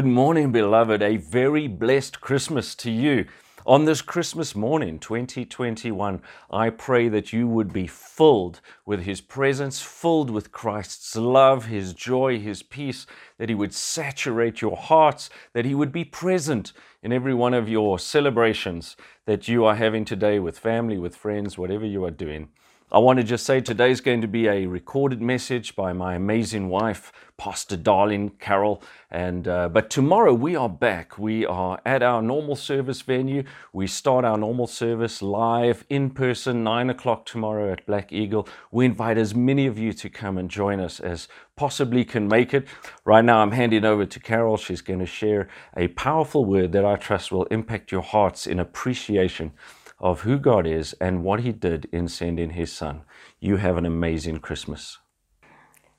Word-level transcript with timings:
Good 0.00 0.06
morning, 0.06 0.50
beloved. 0.50 1.02
A 1.02 1.18
very 1.18 1.68
blessed 1.68 2.22
Christmas 2.22 2.74
to 2.76 2.90
you. 2.90 3.26
On 3.66 3.84
this 3.84 4.00
Christmas 4.00 4.56
morning, 4.56 4.98
2021, 4.98 6.22
I 6.50 6.70
pray 6.70 7.10
that 7.10 7.34
you 7.34 7.46
would 7.46 7.70
be 7.70 7.86
filled 7.86 8.62
with 8.86 9.02
His 9.02 9.20
presence, 9.20 9.82
filled 9.82 10.30
with 10.30 10.52
Christ's 10.52 11.16
love, 11.16 11.66
His 11.66 11.92
joy, 11.92 12.38
His 12.38 12.62
peace, 12.62 13.06
that 13.36 13.50
He 13.50 13.54
would 13.54 13.74
saturate 13.74 14.62
your 14.62 14.78
hearts, 14.78 15.28
that 15.52 15.66
He 15.66 15.74
would 15.74 15.92
be 15.92 16.06
present 16.06 16.72
in 17.02 17.12
every 17.12 17.34
one 17.34 17.52
of 17.52 17.68
your 17.68 17.98
celebrations 17.98 18.96
that 19.26 19.48
you 19.48 19.66
are 19.66 19.74
having 19.76 20.06
today 20.06 20.38
with 20.38 20.58
family, 20.58 20.96
with 20.96 21.14
friends, 21.14 21.58
whatever 21.58 21.84
you 21.84 22.06
are 22.06 22.10
doing. 22.10 22.48
I 22.92 22.98
want 22.98 23.18
to 23.18 23.22
just 23.22 23.46
say 23.46 23.60
today's 23.60 24.00
going 24.00 24.20
to 24.20 24.26
be 24.26 24.48
a 24.48 24.66
recorded 24.66 25.22
message 25.22 25.76
by 25.76 25.92
my 25.92 26.16
amazing 26.16 26.68
wife, 26.68 27.12
Pastor 27.36 27.76
Darling 27.76 28.30
Carol. 28.40 28.82
And 29.12 29.46
uh, 29.46 29.68
but 29.68 29.90
tomorrow 29.90 30.34
we 30.34 30.56
are 30.56 30.68
back. 30.68 31.16
We 31.16 31.46
are 31.46 31.80
at 31.86 32.02
our 32.02 32.20
normal 32.20 32.56
service 32.56 33.00
venue. 33.02 33.44
We 33.72 33.86
start 33.86 34.24
our 34.24 34.36
normal 34.36 34.66
service 34.66 35.22
live 35.22 35.84
in 35.88 36.10
person, 36.10 36.64
nine 36.64 36.90
o'clock 36.90 37.26
tomorrow 37.26 37.70
at 37.70 37.86
Black 37.86 38.12
Eagle. 38.12 38.48
We 38.72 38.86
invite 38.86 39.18
as 39.18 39.36
many 39.36 39.68
of 39.68 39.78
you 39.78 39.92
to 39.92 40.10
come 40.10 40.36
and 40.36 40.50
join 40.50 40.80
us 40.80 40.98
as 40.98 41.28
possibly 41.54 42.04
can 42.04 42.26
make 42.26 42.52
it. 42.52 42.66
Right 43.04 43.24
now, 43.24 43.38
I'm 43.38 43.52
handing 43.52 43.84
over 43.84 44.04
to 44.04 44.18
Carol. 44.18 44.56
She's 44.56 44.80
going 44.80 44.98
to 44.98 45.06
share 45.06 45.48
a 45.76 45.86
powerful 45.88 46.44
word 46.44 46.72
that 46.72 46.84
I 46.84 46.96
trust 46.96 47.30
will 47.30 47.44
impact 47.52 47.92
your 47.92 48.02
hearts 48.02 48.48
in 48.48 48.58
appreciation 48.58 49.52
of 50.00 50.22
who 50.22 50.38
God 50.38 50.66
is 50.66 50.94
and 50.94 51.22
what 51.22 51.40
He 51.40 51.52
did 51.52 51.88
in 51.92 52.08
sending 52.08 52.50
His 52.50 52.72
Son. 52.72 53.02
You 53.38 53.56
have 53.56 53.76
an 53.76 53.86
amazing 53.86 54.38
Christmas. 54.38 54.98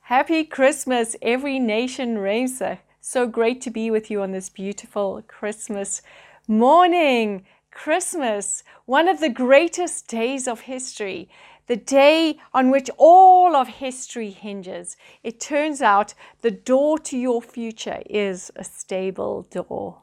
Happy 0.01 0.43
Christmas, 0.43 1.15
every 1.21 1.59
nation 1.59 2.17
racer. 2.17 2.65
Uh, 2.65 2.75
so 2.99 3.25
great 3.25 3.61
to 3.61 3.71
be 3.71 3.89
with 3.89 4.11
you 4.11 4.21
on 4.21 4.31
this 4.31 4.49
beautiful 4.49 5.23
Christmas 5.27 6.01
morning. 6.47 7.45
Christmas, 7.71 8.63
one 8.85 9.07
of 9.07 9.19
the 9.19 9.29
greatest 9.29 10.07
days 10.07 10.47
of 10.47 10.61
history, 10.61 11.29
the 11.67 11.77
day 11.77 12.37
on 12.53 12.69
which 12.69 12.89
all 12.97 13.55
of 13.55 13.67
history 13.67 14.29
hinges. 14.29 14.97
It 15.23 15.39
turns 15.39 15.81
out 15.81 16.13
the 16.41 16.51
door 16.51 16.99
to 16.99 17.17
your 17.17 17.41
future 17.41 18.03
is 18.07 18.51
a 18.55 18.63
stable 18.63 19.43
door. 19.43 20.01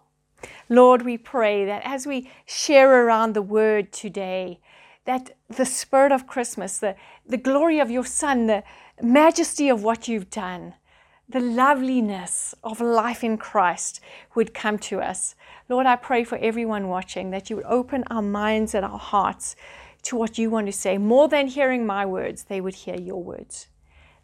Lord, 0.69 1.03
we 1.03 1.19
pray 1.19 1.65
that 1.65 1.83
as 1.85 2.07
we 2.07 2.31
share 2.47 3.07
around 3.07 3.35
the 3.35 3.43
word 3.43 3.93
today, 3.93 4.61
that 5.05 5.37
the 5.49 5.65
spirit 5.65 6.13
of 6.13 6.27
Christmas, 6.27 6.79
the, 6.79 6.95
the 7.27 7.39
glory 7.39 7.81
of 7.81 7.91
your 7.91 8.05
Son, 8.05 8.47
the 8.47 8.63
majesty 9.03 9.69
of 9.69 9.83
what 9.83 10.07
you've 10.07 10.31
done, 10.31 10.75
the 11.29 11.41
loveliness 11.41 12.55
of 12.65 12.81
life 12.81 13.23
in 13.25 13.37
Christ 13.39 14.01
would 14.35 14.55
come 14.55 14.79
to 14.79 15.01
us. 15.01 15.35
Lord, 15.69 15.87
I 15.87 15.97
pray 15.97 16.25
for 16.25 16.39
everyone 16.39 16.89
watching 16.89 17.31
that 17.31 17.49
you 17.49 17.57
would 17.57 17.65
open 17.67 18.05
our 18.11 18.23
minds 18.23 18.75
and 18.75 18.85
our 18.85 18.99
hearts 18.99 19.57
to 20.03 20.17
what 20.17 20.39
you 20.39 20.51
want 20.51 20.67
to 20.67 20.73
say. 20.73 20.97
More 20.97 21.29
than 21.29 21.49
hearing 21.49 21.85
my 21.85 22.07
words, 22.07 22.45
they 22.45 22.61
would 22.61 22.75
hear 22.75 22.97
your 22.97 23.23
words. 23.23 23.69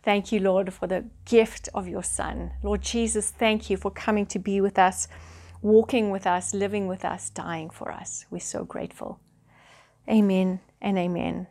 Thank 0.03 0.33
you, 0.33 0.41
Lord, 0.41 0.73
for 0.73 0.87
the 0.87 1.05
gift 1.25 1.69
of 1.75 1.89
your 1.89 2.03
Son. 2.03 2.53
Lord 2.63 2.83
Jesus, 2.83 3.31
thank 3.31 3.71
you 3.71 3.77
for 3.77 3.91
coming 3.91 4.27
to 4.27 4.39
be 4.39 4.61
with 4.61 4.79
us 4.79 5.09
walking 5.65 6.11
with 6.11 6.27
us, 6.27 6.53
living 6.53 6.87
with 6.87 7.05
us, 7.07 7.31
dying 7.31 7.71
for 7.71 7.91
us. 7.91 8.27
We're 8.31 8.39
so 8.39 8.65
grateful. 8.65 9.19
Amen 10.09 10.61
and 10.81 10.99
amen. 10.99 11.47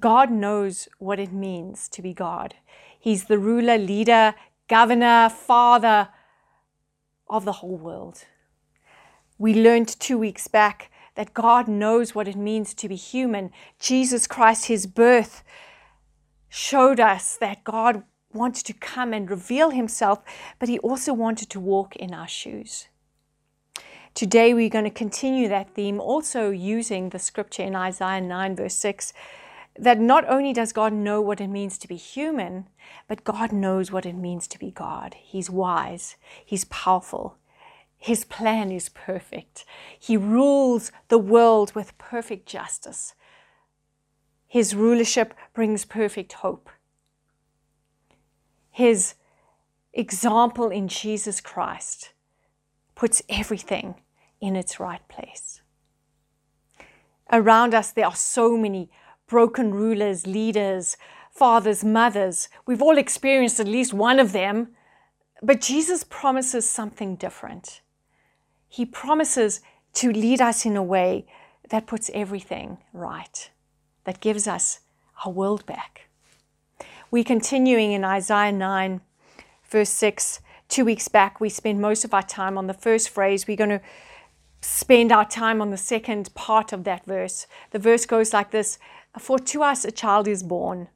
God 0.00 0.30
knows 0.30 0.88
what 0.98 1.20
it 1.20 1.32
means 1.32 1.88
to 1.90 2.02
be 2.02 2.12
God. 2.12 2.56
He's 2.98 3.26
the 3.26 3.38
ruler, 3.38 3.78
leader, 3.78 4.34
governor, 4.68 5.28
father 5.28 6.08
of 7.28 7.44
the 7.44 7.52
whole 7.52 7.76
world. 7.76 8.24
We 9.38 9.54
learned 9.54 9.88
two 10.00 10.18
weeks 10.18 10.48
back 10.48 10.90
that 11.14 11.32
God 11.32 11.68
knows 11.68 12.12
what 12.12 12.26
it 12.26 12.36
means 12.36 12.74
to 12.74 12.88
be 12.88 12.96
human. 12.96 13.52
Jesus 13.78 14.26
Christ, 14.26 14.66
his 14.66 14.88
birth, 14.88 15.44
showed 16.48 16.98
us 16.98 17.36
that 17.36 17.62
God 17.62 18.02
wanted 18.34 18.66
to 18.66 18.72
come 18.72 19.12
and 19.12 19.30
reveal 19.30 19.70
himself, 19.70 20.22
but 20.58 20.68
he 20.68 20.78
also 20.80 21.12
wanted 21.12 21.48
to 21.50 21.60
walk 21.60 21.96
in 21.96 22.12
our 22.12 22.28
shoes. 22.28 22.88
Today, 24.14 24.54
we're 24.54 24.68
going 24.68 24.84
to 24.84 24.90
continue 24.90 25.48
that 25.48 25.74
theme, 25.74 26.00
also 26.00 26.50
using 26.50 27.08
the 27.08 27.18
scripture 27.18 27.64
in 27.64 27.74
Isaiah 27.74 28.20
9, 28.20 28.54
verse 28.54 28.76
6, 28.76 29.12
that 29.76 29.98
not 29.98 30.28
only 30.28 30.52
does 30.52 30.72
God 30.72 30.92
know 30.92 31.20
what 31.20 31.40
it 31.40 31.48
means 31.48 31.78
to 31.78 31.88
be 31.88 31.96
human, 31.96 32.68
but 33.08 33.24
God 33.24 33.50
knows 33.50 33.90
what 33.90 34.06
it 34.06 34.14
means 34.14 34.46
to 34.48 34.58
be 34.58 34.70
God. 34.70 35.16
He's 35.20 35.50
wise, 35.50 36.16
He's 36.44 36.64
powerful, 36.66 37.38
His 37.98 38.24
plan 38.24 38.70
is 38.70 38.88
perfect. 38.88 39.64
He 39.98 40.16
rules 40.16 40.92
the 41.08 41.18
world 41.18 41.74
with 41.74 41.98
perfect 41.98 42.46
justice. 42.46 43.14
His 44.46 44.76
rulership 44.76 45.34
brings 45.54 45.84
perfect 45.84 46.34
hope 46.34 46.70
his 48.74 49.14
example 49.92 50.68
in 50.70 50.88
Jesus 50.88 51.40
Christ 51.40 52.10
puts 52.96 53.22
everything 53.28 53.94
in 54.40 54.56
its 54.56 54.80
right 54.80 55.06
place. 55.06 55.62
Around 57.30 57.72
us, 57.72 57.92
there 57.92 58.06
are 58.06 58.16
so 58.16 58.56
many 58.56 58.90
broken 59.28 59.72
rulers, 59.72 60.26
leaders, 60.26 60.96
fathers, 61.30 61.84
mothers. 61.84 62.48
We've 62.66 62.82
all 62.82 62.98
experienced 62.98 63.60
at 63.60 63.68
least 63.68 63.94
one 63.94 64.18
of 64.18 64.32
them. 64.32 64.74
But 65.40 65.60
Jesus 65.60 66.02
promises 66.02 66.68
something 66.68 67.14
different. 67.14 67.80
He 68.68 68.84
promises 68.84 69.60
to 69.92 70.10
lead 70.10 70.40
us 70.40 70.66
in 70.66 70.76
a 70.76 70.82
way 70.82 71.26
that 71.70 71.86
puts 71.86 72.10
everything 72.12 72.78
right, 72.92 73.50
that 74.02 74.20
gives 74.20 74.48
us 74.48 74.80
our 75.24 75.30
world 75.30 75.64
back. 75.64 76.08
We're 77.14 77.22
continuing 77.22 77.92
in 77.92 78.04
Isaiah 78.04 78.50
9, 78.50 79.00
verse 79.70 79.90
6. 79.90 80.40
Two 80.68 80.84
weeks 80.84 81.06
back, 81.06 81.40
we 81.40 81.48
spent 81.48 81.78
most 81.78 82.04
of 82.04 82.12
our 82.12 82.24
time 82.24 82.58
on 82.58 82.66
the 82.66 82.74
first 82.74 83.08
phrase. 83.08 83.46
We're 83.46 83.56
going 83.56 83.70
to 83.70 83.80
spend 84.60 85.12
our 85.12 85.24
time 85.24 85.62
on 85.62 85.70
the 85.70 85.76
second 85.76 86.34
part 86.34 86.72
of 86.72 86.82
that 86.82 87.04
verse. 87.06 87.46
The 87.70 87.78
verse 87.78 88.04
goes 88.04 88.32
like 88.32 88.50
this 88.50 88.80
For 89.16 89.38
to 89.38 89.62
us 89.62 89.84
a 89.84 89.92
child 89.92 90.26
is 90.26 90.42
born, 90.42 90.88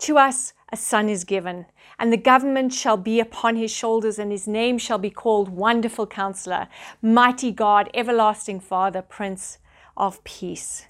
to 0.00 0.18
us 0.18 0.52
a 0.70 0.76
son 0.76 1.08
is 1.08 1.24
given, 1.24 1.64
and 1.98 2.12
the 2.12 2.18
government 2.18 2.74
shall 2.74 2.98
be 2.98 3.18
upon 3.18 3.56
his 3.56 3.70
shoulders, 3.70 4.18
and 4.18 4.30
his 4.30 4.46
name 4.46 4.76
shall 4.76 4.98
be 4.98 5.08
called 5.08 5.48
Wonderful 5.48 6.08
Counselor, 6.08 6.68
Mighty 7.00 7.52
God, 7.52 7.88
Everlasting 7.94 8.60
Father, 8.60 9.00
Prince 9.00 9.56
of 9.96 10.22
Peace. 10.24 10.88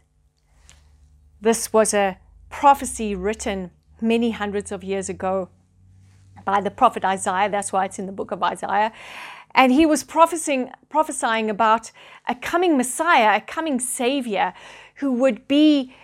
This 1.41 1.73
was 1.73 1.95
a 1.95 2.19
prophecy 2.51 3.15
written 3.15 3.71
many 4.00 4.31
hundreds 4.32 4.72
of 4.72 4.84
years 4.84 5.09
ago 5.09 5.49
by 6.44 6.60
the 6.60 6.71
prophet 6.71 7.05
Isaiah. 7.05 7.49
That's 7.49 7.72
why 7.72 7.84
it's 7.87 7.99
in 7.99 8.06
the 8.06 8.12
book 8.12 8.31
of 8.31 8.43
Isaiah. 8.43 8.93
And 9.55 9.72
he 9.72 9.87
was 9.87 10.03
prophesying, 10.03 10.71
prophesying 10.88 11.49
about 11.49 11.93
a 12.28 12.34
coming 12.34 12.77
Messiah, 12.77 13.37
a 13.37 13.41
coming 13.41 13.78
Savior 13.78 14.53
who 14.97 15.12
would 15.12 15.47
be 15.47 15.94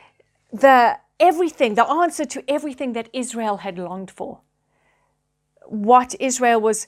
the 0.53 0.99
everything, 1.19 1.75
the 1.75 1.89
answer 1.89 2.25
to 2.25 2.45
everything 2.49 2.93
that 2.95 3.09
Israel 3.13 3.59
had 3.59 3.79
longed 3.79 4.11
for. 4.11 4.41
What 5.67 6.15
Israel 6.19 6.61
was 6.61 6.87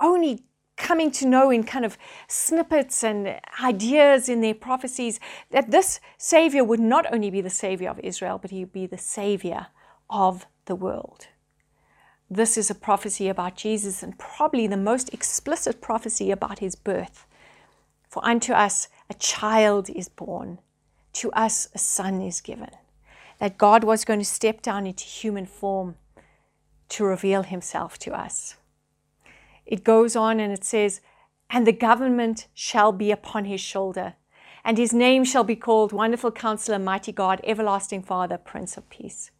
only 0.00 0.44
coming 0.76 1.10
to 1.10 1.26
know 1.26 1.50
in 1.50 1.64
kind 1.64 1.84
of 1.84 1.96
snippets 2.28 3.02
and 3.02 3.40
ideas 3.62 4.28
in 4.28 4.42
their 4.42 4.54
prophecies, 4.54 5.18
that 5.50 5.70
this 5.70 6.00
Savior 6.18 6.62
would 6.64 6.80
not 6.80 7.10
only 7.12 7.30
be 7.30 7.40
the 7.40 7.50
Savior 7.50 7.88
of 7.88 7.98
Israel, 8.00 8.38
but 8.38 8.50
he 8.50 8.60
would 8.60 8.72
be 8.72 8.86
the 8.86 8.98
Savior 8.98 9.68
of 10.10 10.46
the 10.66 10.74
world. 10.74 11.28
This 12.28 12.56
is 12.56 12.70
a 12.70 12.74
prophecy 12.74 13.28
about 13.28 13.56
Jesus 13.56 14.02
and 14.02 14.18
probably 14.18 14.66
the 14.66 14.76
most 14.76 15.14
explicit 15.14 15.80
prophecy 15.80 16.30
about 16.30 16.58
his 16.58 16.74
birth. 16.74 17.24
For 18.08 18.24
unto 18.24 18.52
us 18.52 18.88
a 19.08 19.14
child 19.14 19.88
is 19.90 20.08
born, 20.08 20.58
to 21.14 21.30
us 21.32 21.68
a 21.74 21.78
son 21.78 22.20
is 22.20 22.40
given. 22.40 22.70
That 23.38 23.58
God 23.58 23.84
was 23.84 24.04
going 24.04 24.18
to 24.18 24.24
step 24.24 24.60
down 24.60 24.86
into 24.86 25.04
human 25.04 25.46
form 25.46 25.96
to 26.88 27.04
reveal 27.04 27.42
himself 27.42 27.98
to 28.00 28.12
us. 28.12 28.56
It 29.64 29.84
goes 29.84 30.16
on 30.16 30.40
and 30.40 30.52
it 30.52 30.64
says, 30.64 31.00
And 31.50 31.66
the 31.66 31.72
government 31.72 32.48
shall 32.54 32.92
be 32.92 33.10
upon 33.10 33.44
his 33.44 33.60
shoulder, 33.60 34.14
and 34.64 34.78
his 34.78 34.92
name 34.92 35.24
shall 35.24 35.44
be 35.44 35.56
called 35.56 35.92
Wonderful 35.92 36.32
Counselor, 36.32 36.78
Mighty 36.78 37.12
God, 37.12 37.40
Everlasting 37.44 38.02
Father, 38.02 38.38
Prince 38.38 38.76
of 38.76 38.88
Peace 38.90 39.30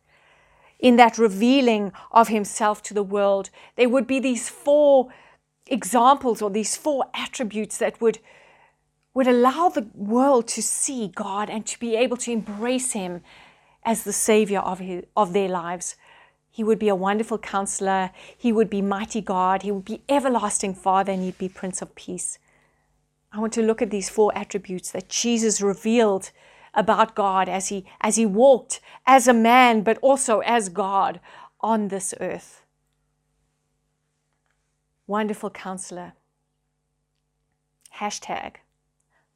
in 0.79 0.97
that 0.97 1.19
revealing 1.19 1.93
of 2.13 2.29
himself 2.29 2.83
to 2.85 2.95
the 2.95 3.03
world, 3.03 3.51
there 3.77 3.89
would 3.89 4.07
be 4.07 4.21
these 4.21 4.49
four 4.49 5.09
examples 5.67 6.43
or 6.43 6.51
these 6.51 6.77
four 6.77 7.07
attributes 7.15 7.79
that 7.79 8.01
would, 8.01 8.19
would 9.15 9.27
allow 9.27 9.69
the 9.69 9.87
world 9.95 10.47
to 10.49 10.63
see 10.63 11.09
God 11.09 11.51
and 11.51 11.67
to 11.67 11.79
be 11.79 11.97
able 11.97 12.17
to 12.19 12.33
embrace 12.33 12.93
him 12.93 13.23
as 13.85 14.05
the 14.05 14.13
Savior 14.13 14.61
of, 14.61 14.81
his, 14.81 15.05
of 15.17 15.33
their 15.33 15.49
lives. 15.49 15.97
He 16.51 16.65
would 16.65 16.79
be 16.79 16.89
a 16.89 16.95
wonderful 16.95 17.39
counselor. 17.39 18.11
He 18.37 18.53
would 18.53 18.71
be 18.71 18.83
mighty 18.83 19.21
God. 19.21 19.63
He 19.63 19.73
would 19.73 19.85
be 19.85 20.03
everlasting 20.09 20.75
Father, 20.75 21.13
and 21.13 21.23
he'd 21.23 21.39
be 21.39 21.49
Prince 21.49 21.83
of 21.83 21.95
Peace. 21.95 22.39
I 23.33 23.41
want 23.41 23.53
to 23.55 23.63
look 23.63 23.83
at 23.83 23.91
these 23.91 24.09
four 24.09 24.33
attributes 24.35 24.91
that 24.93 25.09
Jesus 25.09 25.61
revealed 25.61 26.31
about 26.77 27.17
God 27.17 27.49
as 27.49 27.69
he 27.69 27.85
as 28.01 28.17
he 28.17 28.27
walked 28.27 28.81
as 29.07 29.27
a 29.27 29.33
man 29.33 29.83
but 29.83 29.99
also 29.99 30.41
as 30.41 30.69
God 30.69 31.21
on 31.61 31.89
this 31.89 32.15
earth. 32.21 32.63
Wonderful 35.07 35.51
counselor. 35.51 36.13
Hashtag 37.97 38.57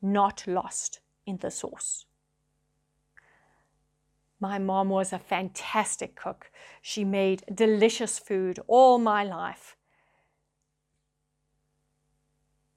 not 0.02 0.44
lost 0.46 1.00
in 1.26 1.38
the 1.38 1.50
sauce. 1.50 2.04
My 4.40 4.58
mom 4.58 4.88
was 4.88 5.12
a 5.12 5.18
fantastic 5.18 6.16
cook. 6.16 6.50
She 6.80 7.04
made 7.04 7.44
delicious 7.54 8.18
food 8.18 8.58
all 8.66 8.98
my 8.98 9.22
life. 9.22 9.76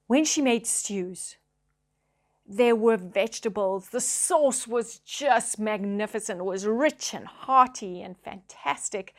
When 0.06 0.26
she 0.26 0.42
made 0.42 0.66
stews, 0.66 1.36
there 2.46 2.76
were 2.76 2.96
vegetables. 2.96 3.88
The 3.88 4.00
sauce 4.00 4.66
was 4.66 4.98
just 4.98 5.58
magnificent. 5.58 6.40
It 6.40 6.44
was 6.44 6.66
rich 6.66 7.14
and 7.14 7.26
hearty 7.26 8.02
and 8.02 8.16
fantastic. 8.18 9.14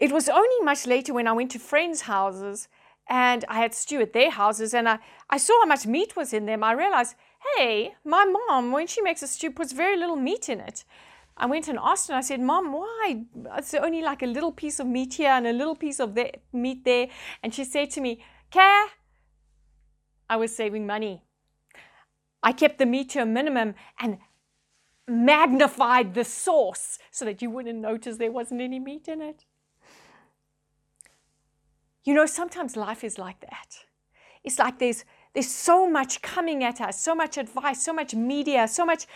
It 0.00 0.12
was 0.12 0.28
only 0.28 0.60
much 0.62 0.86
later 0.86 1.12
when 1.14 1.26
I 1.26 1.32
went 1.32 1.50
to 1.52 1.58
friends' 1.58 2.02
houses 2.02 2.68
and 3.08 3.44
I 3.48 3.60
had 3.60 3.74
stew 3.74 4.00
at 4.00 4.12
their 4.12 4.30
houses 4.30 4.74
and 4.74 4.88
I, 4.88 4.98
I 5.30 5.38
saw 5.38 5.60
how 5.60 5.66
much 5.66 5.86
meat 5.86 6.16
was 6.16 6.32
in 6.32 6.46
them. 6.46 6.62
I 6.62 6.72
realized 6.72 7.14
hey, 7.56 7.94
my 8.04 8.24
mom, 8.24 8.72
when 8.72 8.86
she 8.86 9.00
makes 9.00 9.22
a 9.22 9.26
stew, 9.26 9.50
puts 9.50 9.72
very 9.72 9.96
little 9.96 10.16
meat 10.16 10.48
in 10.48 10.60
it. 10.60 10.84
I 11.36 11.46
went 11.46 11.68
and 11.68 11.78
asked 11.80 12.08
and 12.08 12.18
I 12.18 12.20
said, 12.20 12.40
Mom, 12.40 12.72
why? 12.72 13.24
It's 13.56 13.72
only 13.74 14.02
like 14.02 14.22
a 14.22 14.26
little 14.26 14.50
piece 14.50 14.80
of 14.80 14.88
meat 14.88 15.14
here 15.14 15.30
and 15.30 15.46
a 15.46 15.52
little 15.52 15.76
piece 15.76 16.00
of 16.00 16.18
meat 16.52 16.84
there. 16.84 17.08
And 17.42 17.54
she 17.54 17.64
said 17.64 17.90
to 17.90 18.00
me, 18.00 18.24
Care, 18.50 18.86
I 20.28 20.36
was 20.36 20.54
saving 20.54 20.84
money. 20.84 21.22
I 22.42 22.52
kept 22.52 22.78
the 22.78 22.86
meat 22.86 23.10
to 23.10 23.22
a 23.22 23.26
minimum 23.26 23.74
and 23.98 24.18
magnified 25.06 26.14
the 26.14 26.24
sauce 26.24 26.98
so 27.10 27.24
that 27.24 27.42
you 27.42 27.50
wouldn't 27.50 27.78
notice 27.78 28.16
there 28.16 28.30
wasn't 28.30 28.60
any 28.60 28.78
meat 28.78 29.08
in 29.08 29.20
it. 29.20 29.44
You 32.04 32.14
know, 32.14 32.26
sometimes 32.26 32.76
life 32.76 33.04
is 33.04 33.18
like 33.18 33.40
that. 33.40 33.84
It's 34.44 34.58
like 34.58 34.78
there's 34.78 35.04
there's 35.34 35.50
so 35.50 35.88
much 35.88 36.22
coming 36.22 36.64
at 36.64 36.80
us, 36.80 37.00
so 37.00 37.14
much 37.14 37.36
advice, 37.36 37.82
so 37.82 37.92
much 37.92 38.14
media, 38.14 38.66
so 38.66 38.84
much, 38.84 39.06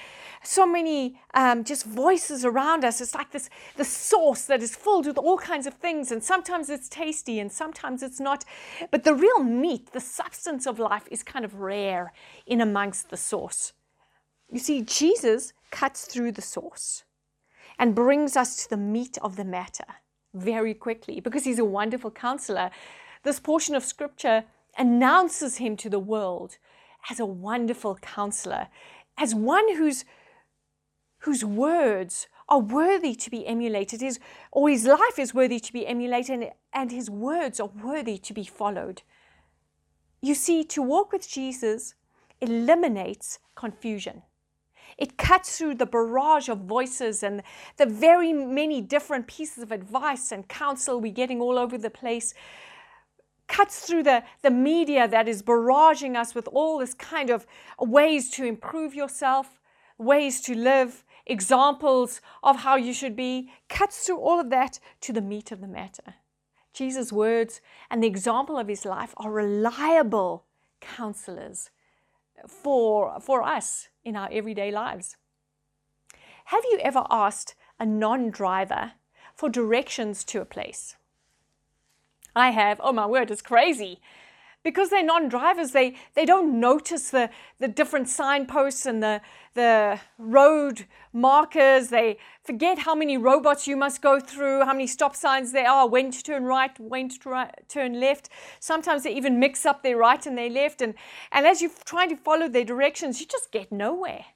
so 0.43 0.67
many 0.67 1.21
um, 1.35 1.65
just 1.65 1.85
voices 1.85 2.45
around 2.45 2.85
us. 2.85 3.01
It's 3.01 3.15
like 3.15 3.31
this 3.31 3.49
the 3.77 3.85
sauce 3.85 4.45
that 4.45 4.63
is 4.63 4.77
filled 4.77 5.07
with 5.07 5.19
all 5.19 5.39
kinds 5.39 5.67
of 5.67 5.75
things, 5.75 6.13
and 6.13 6.23
sometimes 6.23 6.71
it's 6.71 6.89
tasty 6.89 7.41
and 7.41 7.51
sometimes 7.51 8.03
it's 8.03 8.21
not. 8.21 8.45
But 8.91 9.05
the 9.05 9.15
real 9.15 9.43
meat, 9.43 9.93
the 9.93 10.01
substance 10.01 10.67
of 10.67 10.79
life, 10.79 11.09
is 11.11 11.23
kind 11.23 11.45
of 11.45 11.61
rare 11.61 12.13
in 12.47 12.61
amongst 12.61 13.11
the 13.11 13.17
sauce. 13.17 13.73
You 14.51 14.59
see, 14.59 14.83
Jesus 14.83 15.55
cuts 15.71 16.05
through 16.05 16.33
the 16.33 16.43
sauce 16.43 17.05
and 17.79 17.95
brings 17.95 18.37
us 18.37 18.63
to 18.63 18.71
the 18.71 18.77
meat 18.77 19.19
of 19.23 19.37
the 19.37 19.45
matter 19.45 19.87
very 20.35 20.75
quickly 20.75 21.21
because 21.21 21.45
he's 21.45 21.59
a 21.59 21.65
wonderful 21.65 22.11
counselor. 22.11 22.71
This 23.23 23.41
portion 23.41 23.75
of 23.75 23.85
scripture 23.85 24.45
announces 24.79 25.57
him 25.57 25.77
to 25.79 25.91
the 25.91 25.99
world 25.99 26.59
as 27.11 27.21
a 27.21 27.27
wonderful 27.27 27.97
counselor, 27.97 28.69
as 29.19 29.35
one 29.35 29.77
whose, 29.77 30.05
whose 31.21 31.45
words 31.45 32.29
are 32.49 32.61
worthy 32.61 33.15
to 33.15 33.31
be 33.31 33.47
emulated, 33.47 34.01
his, 34.01 34.19
or 34.51 34.69
his 34.69 34.85
life 34.85 35.19
is 35.19 35.35
worthy 35.35 35.61
to 35.61 35.73
be 35.73 35.87
emulated, 35.87 36.41
and, 36.41 36.51
and 36.73 36.91
his 36.91 37.11
words 37.11 37.61
are 37.61 37.71
worthy 37.83 38.19
to 38.19 38.35
be 38.35 38.45
followed. 38.45 39.03
You 40.21 40.35
see, 40.35 40.63
to 40.65 40.83
walk 40.83 41.13
with 41.13 41.29
Jesus 41.29 41.95
eliminates 42.41 43.39
confusion. 43.55 44.23
It 44.99 45.17
cuts 45.17 45.57
through 45.57 45.77
the 45.77 45.87
barrage 45.87 46.49
of 46.49 46.59
voices 46.59 47.23
and 47.23 47.43
the 47.77 47.87
very 47.87 48.33
many 48.33 48.81
different 48.81 49.27
pieces 49.27 49.63
of 49.63 49.73
advice 49.73 50.33
and 50.33 50.47
counsel 50.47 51.01
we're 51.01 51.13
getting 51.13 51.41
all 51.41 51.59
over 51.59 51.79
the 51.79 51.91
place 51.91 52.35
cuts 53.53 53.81
through 53.81 54.03
the, 54.03 54.25
the 54.41 54.51
media 54.51 55.07
that 55.07 55.29
is 55.29 55.43
barraging 55.43 56.17
us 56.17 56.35
with 56.35 56.49
all 56.49 56.79
this 56.79 56.95
kind 56.95 57.29
of 57.29 57.47
ways 57.79 58.31
to 58.31 58.45
improve 58.45 58.95
yourself, 58.95 59.61
ways 59.99 60.41
to 60.41 60.55
live, 60.55 61.05
examples 61.27 62.23
of 62.43 62.61
how 62.61 62.77
you 62.77 62.95
should 62.95 63.15
be, 63.15 63.53
cuts 63.69 64.07
through 64.07 64.19
all 64.19 64.41
of 64.41 64.49
that 64.49 64.81
to 65.03 65.13
the 65.13 65.21
meat 65.21 65.53
of 65.53 65.61
the 65.61 65.69
matter. 65.69 66.15
Jesus' 66.73 67.13
words 67.13 67.61
and 67.91 68.03
the 68.03 68.07
example 68.07 68.59
of 68.59 68.69
his 68.69 68.87
life 68.87 69.13
are 69.19 69.31
reliable 69.31 70.47
counselors 70.81 71.69
for, 72.49 73.21
for 73.21 73.43
us 73.43 73.89
in 74.03 74.17
our 74.17 74.31
everyday 74.33 74.71
lives. 74.71 75.19
Have 76.47 76.65
you 76.65 76.81
ever 76.83 77.05
asked 77.11 77.55
a 77.79 77.85
non 77.85 78.31
driver 78.31 78.93
for 79.35 79.51
directions 79.51 80.25
to 80.25 80.41
a 80.41 80.47
place? 80.47 80.97
I 82.35 82.51
have. 82.51 82.81
Oh 82.83 82.93
my 82.93 83.07
word, 83.07 83.31
it's 83.31 83.43
crazy. 83.43 84.01
Because 84.65 84.91
they're 84.91 85.03
non-drivers, 85.03 85.73
they, 85.73 85.97
they 86.15 86.25
don't 86.25 86.61
notice 86.61 87.11
the, 87.11 87.31
the 87.59 87.67
different 87.67 88.09
signposts 88.09 88.87
and 88.87 89.03
the, 89.03 89.21
the 89.55 89.99
road 90.19 90.87
markers. 91.13 91.89
They 91.89 92.19
forget 92.45 92.79
how 92.79 92.95
many 92.95 93.19
robots 93.19 93.67
you 93.67 93.77
must 93.77 94.01
go 94.01 94.21
through, 94.21 94.65
how 94.65 94.73
many 94.73 94.87
stop 94.87 95.17
signs 95.17 95.51
there 95.51 95.69
are, 95.69 95.89
when 95.89 96.13
to 96.13 96.23
turn 96.23 96.45
right, 96.45 96.79
when 96.79 97.09
to 97.09 97.29
right, 97.29 97.53
turn 97.69 97.99
left. 97.99 98.29
Sometimes 98.61 99.03
they 99.03 99.17
even 99.17 99.41
mix 99.41 99.67
up 99.67 99.83
their 99.83 99.97
right 99.97 100.25
and 100.25 100.39
their 100.39 100.51
left. 100.51 100.81
And, 100.81 100.95
and 101.33 101.45
as 101.45 101.61
you're 101.61 101.73
trying 101.85 102.11
to 102.11 102.17
follow 102.17 102.47
their 102.49 102.65
directions, 102.65 103.19
you 103.19 103.27
just 103.27 103.51
get 103.51 103.73
nowhere. 103.73 104.27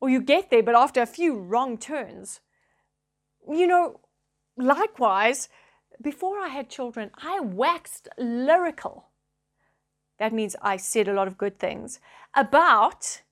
Or 0.00 0.08
you 0.08 0.22
get 0.22 0.48
there, 0.48 0.62
but 0.62 0.74
after 0.74 1.02
a 1.02 1.06
few 1.06 1.38
wrong 1.38 1.76
turns. 1.76 2.40
You 3.46 3.66
know, 3.66 4.00
likewise, 4.56 5.50
before 6.00 6.38
I 6.38 6.48
had 6.48 6.68
children, 6.68 7.10
I 7.16 7.40
waxed 7.40 8.08
lyrical. 8.18 9.06
That 10.18 10.32
means 10.32 10.56
I 10.62 10.76
said 10.76 11.08
a 11.08 11.12
lot 11.12 11.28
of 11.28 11.38
good 11.38 11.58
things 11.58 12.00
about 12.34 13.22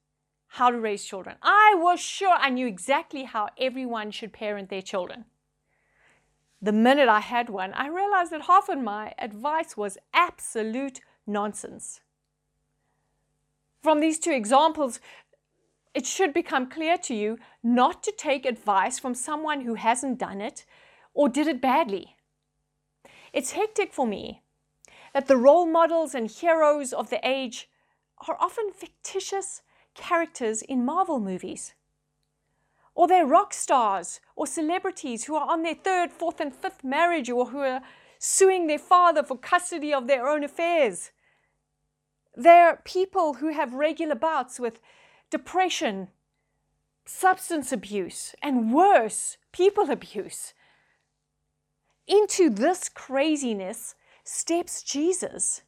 how 0.49 0.71
to 0.71 0.79
raise 0.79 1.05
children. 1.05 1.37
I 1.43 1.75
was 1.77 2.01
sure 2.01 2.37
I 2.39 2.51
knew 2.51 2.67
exactly 2.67 3.25
how 3.25 3.49
everyone 3.59 4.11
should 4.11 4.33
parent 4.33 4.69
their 4.69 4.83
children. 4.83 5.25
The 6.63 6.73
minute 6.73 7.09
I 7.09 7.21
had 7.21 7.51
one, 7.51 7.75
I 7.75 7.89
realized 7.89 8.33
that 8.33 8.43
half 8.43 8.69
of 8.69 8.79
my 8.79 9.15
advice 9.19 9.77
was 9.77 9.99
absolute 10.13 11.01
nonsense. 11.27 12.01
From 13.83 14.01
these 14.01 14.19
two 14.19 14.31
examples, 14.31 15.01
it 15.93 16.07
should 16.07 16.33
become 16.33 16.71
clear 16.71 16.97
to 16.99 17.15
you 17.15 17.39
not 17.63 18.03
to 18.05 18.13
take 18.17 18.47
advice 18.47 18.99
from 18.99 19.15
someone 19.15 19.63
who 19.63 19.75
hasn't 19.75 20.19
done 20.19 20.41
it 20.41 20.65
or 21.13 21.29
did 21.29 21.47
it 21.47 21.61
badly. 21.61 22.17
It's 23.35 23.51
hectic 23.51 23.93
for 23.93 24.07
me 24.07 24.43
that 25.13 25.27
the 25.27 25.37
role 25.37 25.67
models 25.67 26.15
and 26.15 26.31
heroes 26.31 26.93
of 26.93 27.11
the 27.11 27.19
age 27.29 27.69
are 28.29 28.37
often 28.39 28.71
fictitious 28.73 29.61
characters 29.95 30.63
in 30.63 30.85
Marvel 30.85 31.19
movies. 31.19 31.75
Or 32.95 33.09
they're 33.09 33.27
rock 33.27 33.53
stars 33.53 34.21
or 34.37 34.47
celebrities 34.47 35.25
who 35.25 35.35
are 35.35 35.51
on 35.51 35.65
their 35.65 35.75
third, 35.75 36.13
fourth, 36.13 36.39
and 36.39 36.55
fifth 36.55 36.85
marriage 36.85 37.29
or 37.29 37.47
who 37.47 37.59
are 37.59 37.83
suing 38.21 38.69
their 38.69 38.79
father 38.79 39.25
for 39.25 39.37
custody 39.37 39.93
of 39.93 40.07
their 40.07 40.29
own 40.29 40.45
affairs. 40.45 41.11
They're 42.37 42.81
people 42.85 43.35
who 43.35 43.49
have 43.49 43.75
regular 43.75 44.15
bouts 44.15 44.61
with 44.61 44.79
depression, 45.31 46.09
substance 47.05 47.73
abuse, 47.73 48.37
and 48.41 48.73
worse, 48.73 49.39
people 49.51 49.91
abuse 49.91 50.55
into 52.07 52.51
this 52.51 52.89
craziness 52.89 53.95
steps 54.25 54.83
Jesus, 54.83 55.63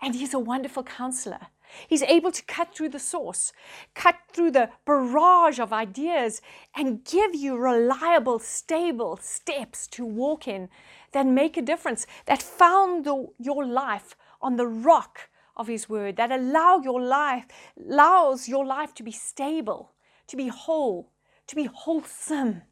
and 0.00 0.14
he's 0.14 0.34
a 0.34 0.38
wonderful 0.38 0.82
counselor. 0.82 1.48
He's 1.88 2.02
able 2.02 2.32
to 2.32 2.44
cut 2.44 2.74
through 2.74 2.90
the 2.90 2.98
sauce, 2.98 3.52
cut 3.94 4.16
through 4.32 4.50
the 4.50 4.70
barrage 4.84 5.58
of 5.58 5.72
ideas, 5.72 6.42
and 6.74 7.04
give 7.04 7.34
you 7.34 7.56
reliable, 7.56 8.38
stable 8.38 9.16
steps 9.16 9.86
to 9.88 10.04
walk 10.04 10.46
in 10.46 10.68
that 11.12 11.26
make 11.26 11.56
a 11.56 11.62
difference, 11.62 12.06
that 12.26 12.42
found 12.42 13.04
the, 13.04 13.26
your 13.38 13.64
life 13.64 14.16
on 14.40 14.56
the 14.56 14.66
rock 14.66 15.30
of 15.56 15.68
His 15.68 15.88
Word, 15.88 16.16
that 16.16 16.32
allow 16.32 16.78
your 16.78 17.00
life, 17.00 17.46
allows 17.78 18.48
your 18.48 18.66
life 18.66 18.94
to 18.94 19.02
be 19.02 19.12
stable, 19.12 19.92
to 20.26 20.36
be 20.36 20.48
whole, 20.48 21.12
to 21.46 21.56
be 21.56 21.64
wholesome 21.64 22.62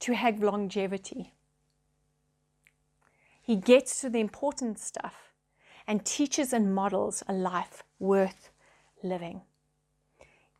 to 0.00 0.14
have 0.14 0.42
longevity. 0.42 1.32
He 3.40 3.56
gets 3.56 4.00
to 4.00 4.10
the 4.10 4.20
important 4.20 4.78
stuff 4.78 5.32
and 5.86 6.04
teaches 6.04 6.52
and 6.52 6.74
models 6.74 7.22
a 7.28 7.32
life 7.32 7.84
worth 7.98 8.50
living. 9.02 9.42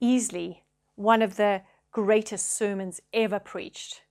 Easily, 0.01 0.63
one 0.95 1.23
of 1.23 1.37
the 1.37 1.63
greatest 1.91 2.53
sermons 2.53 3.01
ever 3.13 3.39
preached 3.39 4.03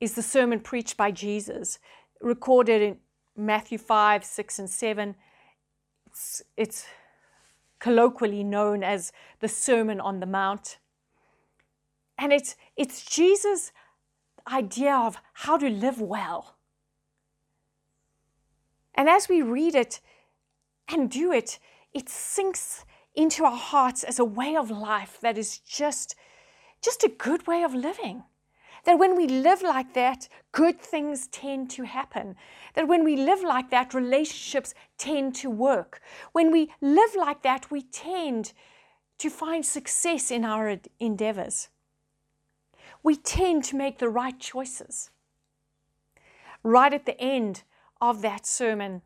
is 0.00 0.14
the 0.14 0.22
sermon 0.22 0.60
preached 0.60 0.96
by 0.96 1.10
Jesus, 1.10 1.78
recorded 2.20 2.82
in 2.82 2.98
Matthew 3.36 3.78
5, 3.78 4.24
6, 4.24 4.58
and 4.58 4.70
7. 4.70 5.14
It's, 6.06 6.42
it's 6.56 6.86
colloquially 7.78 8.44
known 8.44 8.82
as 8.82 9.12
the 9.40 9.48
Sermon 9.48 10.00
on 10.00 10.20
the 10.20 10.26
Mount. 10.26 10.78
And 12.18 12.32
it's, 12.32 12.56
it's 12.76 13.04
Jesus' 13.04 13.72
idea 14.48 14.94
of 14.94 15.16
how 15.32 15.56
to 15.58 15.68
live 15.68 16.00
well. 16.00 16.56
And 18.94 19.08
as 19.08 19.28
we 19.28 19.42
read 19.42 19.74
it 19.74 20.00
and 20.88 21.10
do 21.10 21.32
it, 21.32 21.58
it 21.92 22.08
sinks 22.08 22.84
into 23.14 23.44
our 23.44 23.56
hearts 23.56 24.04
as 24.04 24.18
a 24.18 24.24
way 24.24 24.56
of 24.56 24.70
life 24.70 25.18
that 25.22 25.38
is 25.38 25.58
just, 25.58 26.14
just 26.82 27.04
a 27.04 27.08
good 27.08 27.46
way 27.46 27.62
of 27.62 27.74
living. 27.74 28.24
That 28.84 28.98
when 28.98 29.16
we 29.16 29.26
live 29.26 29.62
like 29.62 29.94
that, 29.94 30.28
good 30.52 30.80
things 30.80 31.26
tend 31.26 31.70
to 31.70 31.82
happen. 31.82 32.36
That 32.74 32.86
when 32.86 33.04
we 33.04 33.16
live 33.16 33.42
like 33.42 33.70
that, 33.70 33.94
relationships 33.94 34.74
tend 34.96 35.34
to 35.36 35.50
work. 35.50 36.00
When 36.32 36.52
we 36.52 36.70
live 36.80 37.16
like 37.16 37.42
that, 37.42 37.70
we 37.70 37.82
tend 37.82 38.52
to 39.18 39.30
find 39.30 39.66
success 39.66 40.30
in 40.30 40.44
our 40.44 40.78
endeavors. 41.00 41.68
We 43.06 43.14
tend 43.14 43.62
to 43.66 43.76
make 43.76 43.98
the 43.98 44.08
right 44.08 44.36
choices. 44.36 45.10
Right 46.64 46.92
at 46.92 47.06
the 47.06 47.16
end 47.20 47.62
of 48.00 48.20
that 48.22 48.44
sermon, 48.44 49.02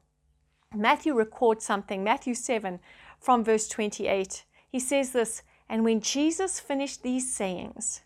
Matthew 0.75 1.13
records 1.13 1.67
something, 1.67 2.03
Matthew 2.03 2.33
7, 2.33 2.81
from 3.19 3.45
verse 3.45 3.69
28. 3.69 4.47
He 4.67 4.81
says 4.81 5.13
this 5.13 5.43
And 5.69 5.85
when 5.85 6.01
Jesus 6.01 6.59
finished 6.59 7.03
these 7.03 7.31
sayings, 7.31 8.01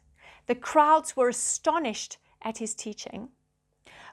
the 0.47 0.57
crowds 0.57 1.17
were 1.17 1.29
astonished 1.29 2.19
at 2.43 2.59
his 2.59 2.75
teaching, 2.75 3.29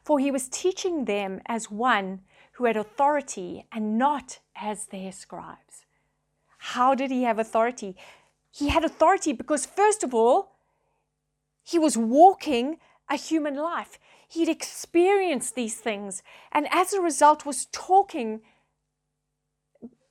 for 0.04 0.20
he 0.20 0.30
was 0.30 0.50
teaching 0.50 1.06
them 1.06 1.42
as 1.48 1.72
one 1.72 2.22
who 2.52 2.66
had 2.66 2.78
authority 2.78 3.66
and 3.72 3.98
not 3.98 4.38
as 4.56 4.86
their 4.86 5.12
scribes. 5.12 5.88
How 6.60 6.94
did 6.94 7.10
he 7.10 7.24
have 7.24 7.40
authority? 7.40 7.98
He 8.52 8.70
had 8.70 8.86
authority 8.86 9.34
because, 9.34 9.66
first 9.66 10.04
of 10.04 10.14
all, 10.14 10.52
he 11.64 11.80
was 11.80 11.98
walking 11.98 12.78
a 13.10 13.16
human 13.16 13.56
life. 13.56 14.00
He'd 14.28 14.50
experienced 14.50 15.56
these 15.56 15.76
things, 15.76 16.24
and 16.52 16.68
as 16.72 16.94
a 16.94 17.02
result, 17.02 17.46
was 17.46 17.68
talking 17.72 18.42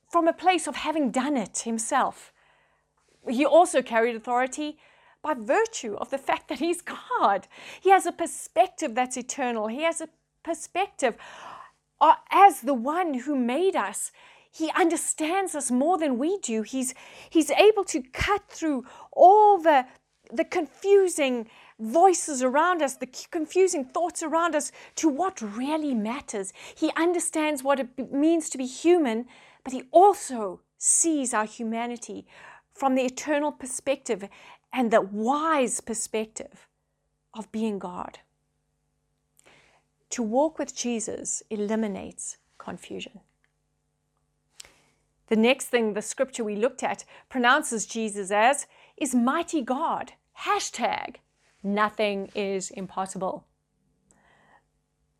from 0.09 0.27
a 0.27 0.33
place 0.33 0.67
of 0.67 0.75
having 0.75 1.09
done 1.09 1.37
it 1.37 1.59
himself. 1.59 2.33
He 3.27 3.45
also 3.45 3.81
carried 3.81 4.15
authority 4.15 4.77
by 5.21 5.33
virtue 5.35 5.95
of 5.95 6.09
the 6.09 6.17
fact 6.17 6.49
that 6.49 6.59
he's 6.59 6.81
God. 6.81 7.47
He 7.79 7.91
has 7.91 8.05
a 8.05 8.11
perspective 8.11 8.95
that's 8.95 9.17
eternal. 9.17 9.67
He 9.67 9.83
has 9.83 10.01
a 10.01 10.09
perspective 10.43 11.15
uh, 11.99 12.15
as 12.31 12.61
the 12.61 12.73
one 12.73 13.13
who 13.13 13.35
made 13.35 13.75
us. 13.75 14.11
He 14.51 14.69
understands 14.71 15.55
us 15.55 15.71
more 15.71 15.97
than 15.97 16.17
we 16.17 16.39
do. 16.39 16.63
He's, 16.63 16.93
he's 17.29 17.51
able 17.51 17.85
to 17.85 18.01
cut 18.01 18.49
through 18.49 18.85
all 19.13 19.59
the, 19.59 19.85
the 20.33 20.45
confusing 20.45 21.47
voices 21.79 22.43
around 22.43 22.81
us, 22.81 22.95
the 22.95 23.09
confusing 23.31 23.85
thoughts 23.85 24.21
around 24.21 24.55
us, 24.55 24.71
to 24.95 25.09
what 25.09 25.41
really 25.41 25.93
matters. 25.93 26.53
He 26.75 26.91
understands 26.95 27.63
what 27.63 27.79
it 27.79 28.11
means 28.11 28.49
to 28.51 28.57
be 28.57 28.65
human, 28.65 29.25
but 29.63 29.73
he 29.73 29.83
also 29.91 30.61
sees 30.77 31.33
our 31.33 31.45
humanity 31.45 32.25
from 32.73 32.95
the 32.95 33.03
eternal 33.03 33.51
perspective 33.51 34.27
and 34.73 34.91
the 34.91 35.01
wise 35.01 35.81
perspective 35.81 36.67
of 37.33 37.51
being 37.51 37.79
God. 37.79 38.19
To 40.11 40.23
walk 40.23 40.59
with 40.59 40.75
Jesus 40.75 41.41
eliminates 41.49 42.37
confusion. 42.57 43.21
The 45.27 45.37
next 45.37 45.67
thing 45.67 45.93
the 45.93 46.01
scripture 46.01 46.43
we 46.43 46.57
looked 46.57 46.83
at 46.83 47.05
pronounces 47.29 47.85
Jesus 47.85 48.31
as 48.31 48.67
is 48.97 49.15
mighty 49.15 49.61
God. 49.61 50.13
Hashtag 50.45 51.17
nothing 51.61 52.31
is 52.33 52.71
impossible. 52.71 53.45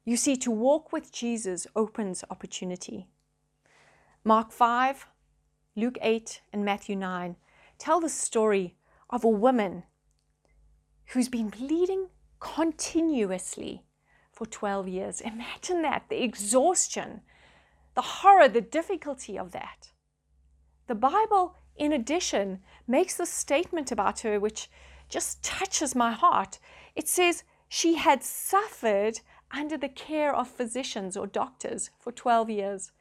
You 0.03 0.17
see, 0.17 0.35
to 0.37 0.49
walk 0.49 0.91
with 0.91 1.11
Jesus 1.11 1.67
opens 1.75 2.23
opportunity. 2.31 3.05
Mark 4.23 4.51
5, 4.51 5.05
Luke 5.75 5.99
8, 6.01 6.41
and 6.51 6.65
Matthew 6.65 6.95
9 6.95 7.35
tell 7.77 7.99
the 7.99 8.09
story 8.09 8.75
of 9.11 9.23
a 9.23 9.29
woman 9.29 9.83
who's 11.07 11.29
been 11.29 11.49
bleeding 11.49 12.07
continuously 12.39 13.83
for 14.31 14.47
12 14.47 14.87
years. 14.87 15.21
Imagine 15.21 15.83
that 15.83 16.05
the 16.09 16.23
exhaustion, 16.23 17.21
the 17.93 18.01
horror, 18.01 18.47
the 18.47 18.61
difficulty 18.61 19.37
of 19.37 19.51
that. 19.51 19.91
The 20.87 20.95
Bible, 20.95 21.55
in 21.75 21.93
addition, 21.93 22.61
makes 22.87 23.19
a 23.19 23.25
statement 23.27 23.91
about 23.91 24.21
her 24.21 24.39
which 24.39 24.67
just 25.11 25.43
touches 25.43 25.93
my 25.93 26.11
heart. 26.11 26.57
It 26.95 27.07
says 27.07 27.43
she 27.67 27.95
had 27.95 28.23
suffered 28.23 29.19
under 29.51 29.77
the 29.77 29.89
care 29.89 30.33
of 30.33 30.47
physicians 30.47 31.15
or 31.15 31.27
doctors 31.27 31.91
for 31.99 32.11
12 32.11 32.49
years. 32.49 32.91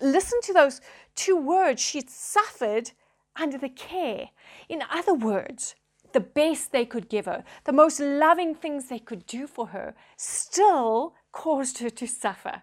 Listen 0.00 0.40
to 0.42 0.52
those 0.52 0.80
two 1.14 1.36
words. 1.36 1.80
She'd 1.80 2.10
suffered 2.10 2.90
under 3.36 3.56
the 3.56 3.68
care. 3.68 4.30
In 4.68 4.82
other 4.90 5.14
words, 5.14 5.74
the 6.12 6.20
best 6.20 6.72
they 6.72 6.84
could 6.84 7.08
give 7.08 7.26
her, 7.26 7.44
the 7.64 7.72
most 7.72 8.00
loving 8.00 8.54
things 8.54 8.88
they 8.88 8.98
could 8.98 9.26
do 9.26 9.46
for 9.46 9.68
her, 9.68 9.94
still 10.16 11.14
caused 11.32 11.78
her 11.78 11.90
to 11.90 12.06
suffer. 12.06 12.62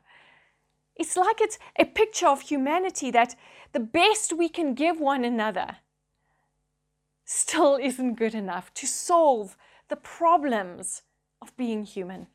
It's 0.95 1.15
like 1.15 1.41
it's 1.41 1.59
a 1.77 1.85
picture 1.85 2.27
of 2.27 2.41
humanity 2.41 3.11
that 3.11 3.35
the 3.73 3.79
best 3.79 4.33
we 4.33 4.49
can 4.49 4.73
give 4.73 4.99
one 4.99 5.23
another 5.23 5.77
still 7.25 7.75
isn't 7.81 8.15
good 8.15 8.35
enough 8.35 8.73
to 8.75 8.87
solve 8.87 9.57
the 9.89 9.95
problems 9.95 11.01
of 11.41 11.55
being 11.57 11.83
human. 11.83 12.27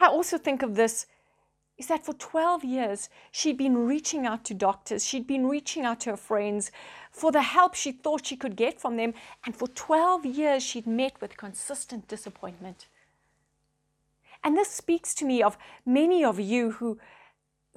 I 0.00 0.06
also 0.06 0.38
think 0.38 0.62
of 0.62 0.74
this 0.74 1.06
is 1.78 1.88
that 1.88 2.04
for 2.04 2.14
12 2.14 2.64
years, 2.64 3.08
she'd 3.30 3.58
been 3.58 3.76
reaching 3.86 4.26
out 4.26 4.44
to 4.44 4.54
doctors, 4.54 5.04
she'd 5.04 5.26
been 5.26 5.46
reaching 5.46 5.84
out 5.84 6.00
to 6.00 6.10
her 6.10 6.16
friends 6.16 6.70
for 7.10 7.30
the 7.30 7.42
help 7.42 7.74
she 7.74 7.92
thought 7.92 8.26
she 8.26 8.36
could 8.36 8.56
get 8.56 8.80
from 8.80 8.96
them. 8.96 9.12
And 9.44 9.54
for 9.54 9.68
12 9.68 10.24
years, 10.24 10.62
she'd 10.62 10.86
met 10.86 11.20
with 11.20 11.36
consistent 11.36 12.08
disappointment. 12.08 12.86
And 14.42 14.56
this 14.56 14.70
speaks 14.70 15.14
to 15.16 15.24
me 15.24 15.42
of 15.42 15.58
many 15.84 16.24
of 16.24 16.40
you 16.40 16.72
who, 16.72 16.98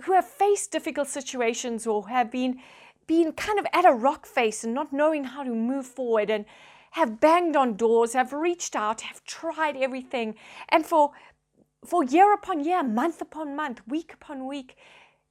who 0.04 0.14
have 0.14 0.28
faced 0.28 0.72
difficult 0.72 1.08
situations 1.08 1.86
or 1.86 2.08
have 2.08 2.32
been, 2.32 2.60
been 3.10 3.32
kind 3.32 3.58
of 3.58 3.66
at 3.74 3.86
a 3.86 3.92
rock 3.92 4.28
face 4.28 4.64
and 4.64 4.72
not 4.72 4.94
knowing 4.94 5.24
how 5.24 5.44
to 5.44 5.50
move 5.50 5.88
forward 5.88 6.30
and 6.30 6.46
have 6.92 7.20
banged 7.20 7.56
on 7.56 7.76
doors, 7.76 8.14
have 8.14 8.32
reached 8.32 8.76
out, 8.76 9.02
have 9.02 9.24
tried 9.26 9.76
everything. 9.76 10.36
And 10.70 10.86
for 10.86 11.12
for 11.84 12.04
year 12.04 12.34
upon 12.34 12.64
year, 12.64 12.84
month 12.84 13.20
upon 13.20 13.56
month, 13.56 13.82
week 13.88 14.14
upon 14.14 14.46
week, 14.46 14.76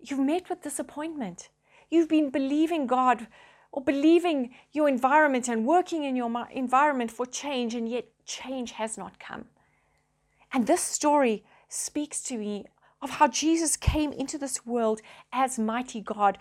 you've 0.00 0.18
met 0.18 0.48
with 0.48 0.62
disappointment. 0.62 1.50
You've 1.88 2.08
been 2.08 2.30
believing 2.30 2.86
God 2.86 3.28
or 3.70 3.84
believing 3.84 4.54
your 4.72 4.88
environment 4.88 5.46
and 5.46 5.64
working 5.64 6.02
in 6.04 6.16
your 6.16 6.30
environment 6.50 7.10
for 7.12 7.26
change, 7.26 7.74
and 7.74 7.88
yet 7.88 8.06
change 8.24 8.72
has 8.72 8.98
not 8.98 9.20
come. 9.20 9.44
And 10.52 10.66
this 10.66 10.80
story 10.80 11.44
speaks 11.68 12.22
to 12.22 12.38
me 12.38 12.64
of 13.00 13.10
how 13.10 13.28
Jesus 13.28 13.76
came 13.76 14.12
into 14.12 14.38
this 14.38 14.66
world 14.66 15.00
as 15.32 15.58
mighty 15.58 16.00
God 16.00 16.38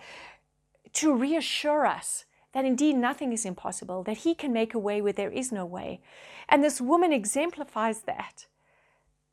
to 0.94 1.14
reassure 1.14 1.86
us 1.86 2.24
that 2.52 2.64
indeed 2.64 2.96
nothing 2.96 3.32
is 3.32 3.44
impossible, 3.44 4.02
that 4.04 4.18
He 4.18 4.34
can 4.34 4.52
make 4.52 4.74
a 4.74 4.78
way 4.78 5.00
where 5.00 5.12
there 5.12 5.30
is 5.30 5.52
no 5.52 5.64
way. 5.66 6.00
And 6.48 6.64
this 6.64 6.80
woman 6.80 7.12
exemplifies 7.12 8.02
that 8.02 8.46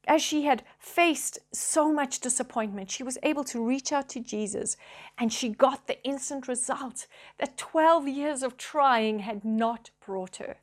as 0.08 0.22
she 0.22 0.44
had 0.44 0.64
faced 0.78 1.40
so 1.52 1.92
much 1.92 2.20
disappointment, 2.20 2.92
she 2.92 3.04
was 3.04 3.18
able 3.24 3.44
to 3.46 3.66
reach 3.66 3.92
out 3.92 4.08
to 4.10 4.20
Jesus 4.20 4.78
and 5.18 5.32
she 5.32 5.50
got 5.50 5.88
the 5.88 6.04
instant 6.04 6.48
result 6.48 7.08
that 7.40 7.58
12 7.58 8.08
years 8.08 8.44
of 8.44 8.58
trying 8.58 9.20
had 9.20 9.44
not 9.44 9.90
brought 10.06 10.38
her. 10.38 10.58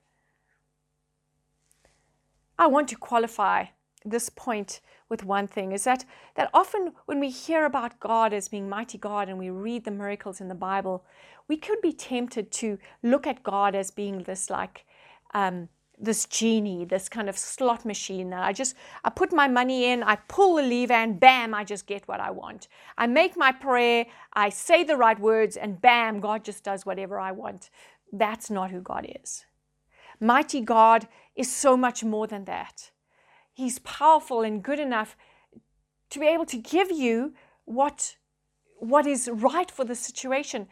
I 2.59 2.67
want 2.69 2.89
to 2.89 2.97
qualify 2.97 3.67
this 4.05 4.29
point 4.29 4.81
with 5.12 5.25
one 5.26 5.47
thing 5.47 5.73
is 5.73 5.85
that, 5.85 6.07
that 6.37 6.49
often 6.54 6.95
when 7.04 7.21
we 7.21 7.28
hear 7.28 7.66
about 7.66 8.00
God 8.00 8.33
as 8.33 8.49
being 8.49 8.66
mighty 8.66 8.97
God 8.97 9.28
and 9.28 9.38
we 9.38 9.50
read 9.50 9.85
the 9.85 9.90
miracles 9.90 10.40
in 10.40 10.49
the 10.49 10.54
Bible, 10.54 11.04
we 11.49 11.59
could 11.59 11.83
be 11.83 11.92
tempted 11.92 12.50
to 12.52 12.78
look 13.02 13.26
at 13.26 13.42
God 13.42 13.75
as 13.75 13.90
being 13.90 14.23
this 14.23 14.49
like 14.49 14.87
um, 15.35 15.69
this 15.99 16.25
genie, 16.25 16.87
this 16.87 17.11
kind 17.11 17.28
of 17.28 17.37
slot 17.37 17.85
machine. 17.85 18.31
That 18.31 18.42
I 18.42 18.54
just 18.54 18.75
I 19.04 19.11
put 19.11 19.35
my 19.35 19.49
money 19.49 19.85
in, 19.85 20.02
I 20.02 20.16
pull 20.16 20.57
the 20.57 20.62
lever, 20.62 20.95
and 20.95 21.21
bam, 21.21 21.52
I 21.52 21.62
just 21.62 21.87
get 21.87 22.09
what 22.09 22.21
I 22.21 22.31
want. 22.31 22.69
I 22.97 23.07
make 23.07 23.37
my 23.37 23.52
prayer, 23.52 24.07
I 24.33 24.49
say 24.49 24.83
the 24.83 24.97
right 24.97 25.21
words, 25.21 25.59
and 25.59 25.78
bam, 25.78 26.21
God 26.21 26.42
just 26.42 26.64
does 26.64 26.87
whatever 26.87 27.21
I 27.21 27.33
want. 27.33 27.69
That's 28.11 28.49
not 28.50 28.71
who 28.71 28.81
God 28.81 29.07
is. 29.23 29.45
Mighty 30.19 30.62
God 30.62 31.07
is 31.37 31.54
so 31.54 31.76
much 31.76 32.02
more 32.02 32.26
than 32.26 32.47
that. 32.47 32.92
He's 33.53 33.79
powerful 33.81 34.43
and 34.43 34.63
good 34.63 34.81
enough 34.81 35.17
to 36.11 36.19
be 36.19 36.27
able 36.27 36.47
to 36.47 36.57
give 36.57 36.91
you 36.91 37.35
what, 37.65 38.17
what 38.79 39.07
is 39.07 39.29
right 39.33 39.71
for 39.71 39.85
the 39.85 39.95
situation. 39.95 40.69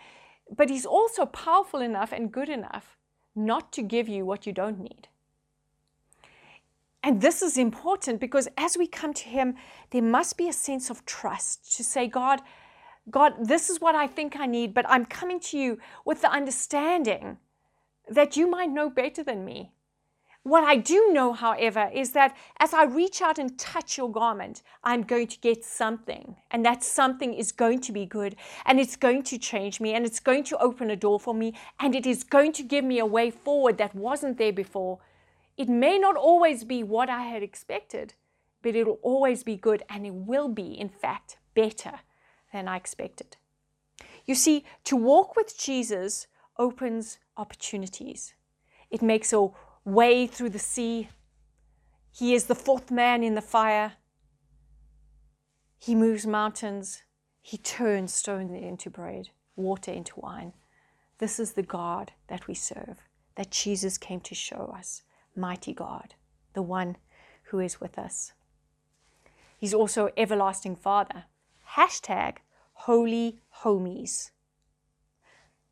But 0.55 0.71
He's 0.71 0.87
also 0.87 1.27
powerful 1.27 1.81
enough 1.81 2.13
and 2.13 2.33
good 2.33 2.49
enough 2.49 2.97
not 3.35 3.73
to 3.73 3.83
give 3.83 4.09
you 4.09 4.25
what 4.25 4.47
you 4.47 4.53
don't 4.53 4.81
need. 4.81 5.09
And 7.03 7.23
this 7.23 7.41
is 7.41 7.57
important 7.57 8.21
because 8.21 8.49
as 8.59 8.77
we 8.77 8.87
come 8.87 9.15
to 9.15 9.29
Him, 9.29 9.55
there 9.91 10.03
must 10.03 10.37
be 10.37 10.49
a 10.49 10.53
sense 10.53 10.91
of 10.91 11.07
trust 11.07 11.75
to 11.77 11.85
say, 11.85 12.07
God, 12.07 12.41
God, 13.11 13.35
this 13.41 13.71
is 13.71 13.81
what 13.81 13.95
I 13.95 14.07
think 14.07 14.37
I 14.39 14.47
need, 14.47 14.75
but 14.75 14.85
I'm 14.89 15.07
coming 15.07 15.41
to 15.41 15.59
you 15.59 15.79
with 16.05 16.21
the 16.21 16.31
understanding 16.31 17.39
that 18.09 18.37
you 18.37 18.51
might 18.51 18.71
know 18.71 18.91
better 18.91 19.23
than 19.23 19.45
me. 19.45 19.73
What 20.42 20.64
I 20.64 20.76
do 20.76 21.11
know, 21.12 21.35
however, 21.35 21.90
is 21.92 22.12
that 22.12 22.35
as 22.59 22.73
I 22.73 22.85
reach 22.85 23.20
out 23.20 23.38
and 23.38 23.59
touch 23.59 23.99
your 23.99 24.11
garment, 24.11 24.62
I'm 24.82 25.02
going 25.02 25.26
to 25.26 25.38
get 25.38 25.64
something. 25.64 26.37
And 26.50 26.64
that 26.64 26.82
something 26.82 27.35
is 27.35 27.52
going 27.52 27.80
to 27.82 27.92
be 27.92 28.06
good. 28.06 28.37
And 28.64 28.80
it's 28.80 28.97
going 28.97 29.23
to 29.25 29.38
change 29.38 29.80
me. 29.80 29.92
And 29.92 30.06
it's 30.06 30.20
going 30.20 30.44
to 30.44 30.59
open 30.59 30.90
a 30.90 30.97
door 30.97 31.20
for 31.20 31.35
me. 31.35 31.54
And 31.78 31.94
it 31.94 32.06
is 32.06 32.25
going 32.25 32.52
to 32.52 32.62
give 32.62 32.85
me 32.85 32.99
a 32.99 33.06
way 33.06 33.30
forward 33.30 33.76
that 33.78 33.94
wasn't 33.94 34.38
there 34.38 34.52
before. 34.52 35.00
It 35.59 35.68
may 35.68 35.99
not 35.99 36.16
always 36.16 36.64
be 36.64 36.82
what 36.82 37.11
I 37.11 37.25
had 37.25 37.42
expected, 37.42 38.14
but 38.62 38.75
it'll 38.75 38.99
always 39.02 39.42
be 39.42 39.56
good. 39.56 39.82
And 39.90 40.06
it 40.06 40.14
will 40.14 40.49
be, 40.49 40.73
in 40.73 40.88
fact, 40.88 41.37
better 41.54 42.00
than 42.50 42.66
I 42.66 42.78
expected. 42.78 43.37
You 44.25 44.35
see, 44.35 44.64
to 44.85 44.97
walk 44.97 45.37
with 45.37 45.59
Jesus 45.59 46.28
opens 46.59 47.18
opportunities. 47.37 48.32
It 48.90 49.02
makes 49.02 49.35
a 49.35 49.49
way 49.85 50.27
through 50.27 50.51
the 50.51 50.59
sea. 50.59 51.09
He 52.13 52.35
is 52.35 52.45
the 52.45 52.55
fourth 52.55 52.91
man 52.91 53.23
in 53.23 53.35
the 53.35 53.43
fire. 53.43 53.95
He 55.79 55.95
moves 55.95 56.27
mountains. 56.27 57.03
He 57.41 57.57
turns 57.57 58.13
stone 58.13 58.55
into 58.55 58.91
bread, 58.91 59.31
water 59.57 59.91
into 59.91 60.21
wine. 60.21 60.53
This 61.19 61.39
is 61.39 61.53
the 61.53 61.63
God 61.63 62.13
that 62.29 62.47
we 62.47 62.55
serve, 62.55 62.99
that 63.37 63.51
Jesus 63.51 63.97
came 63.99 64.21
to 64.21 64.35
show 64.35 64.75
us. 64.77 65.03
Mighty 65.35 65.73
God, 65.73 66.15
the 66.55 66.63
one 66.63 66.97
who 67.45 67.61
is 67.61 67.81
with 67.81 67.99
us. 67.99 68.33
He's 69.57 69.75
also 69.75 70.11
everlasting 70.17 70.77
Father. 70.77 71.25
Hashtag 71.77 72.39
holy 72.73 73.41
homies. 73.63 74.31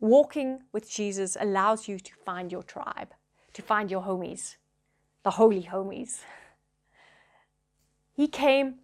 Walking 0.00 0.61
with 0.73 0.91
Jesus 0.91 1.37
allows 1.41 1.88
you 1.88 1.99
to 1.99 2.12
find 2.25 2.53
your 2.53 2.62
tribe 2.62 3.15
to 3.52 3.62
find 3.62 3.90
your 3.90 4.02
homies, 4.02 4.57
the 5.23 5.33
holy 5.33 5.62
homies. 5.62 6.21
He 8.14 8.28
came 8.28 8.76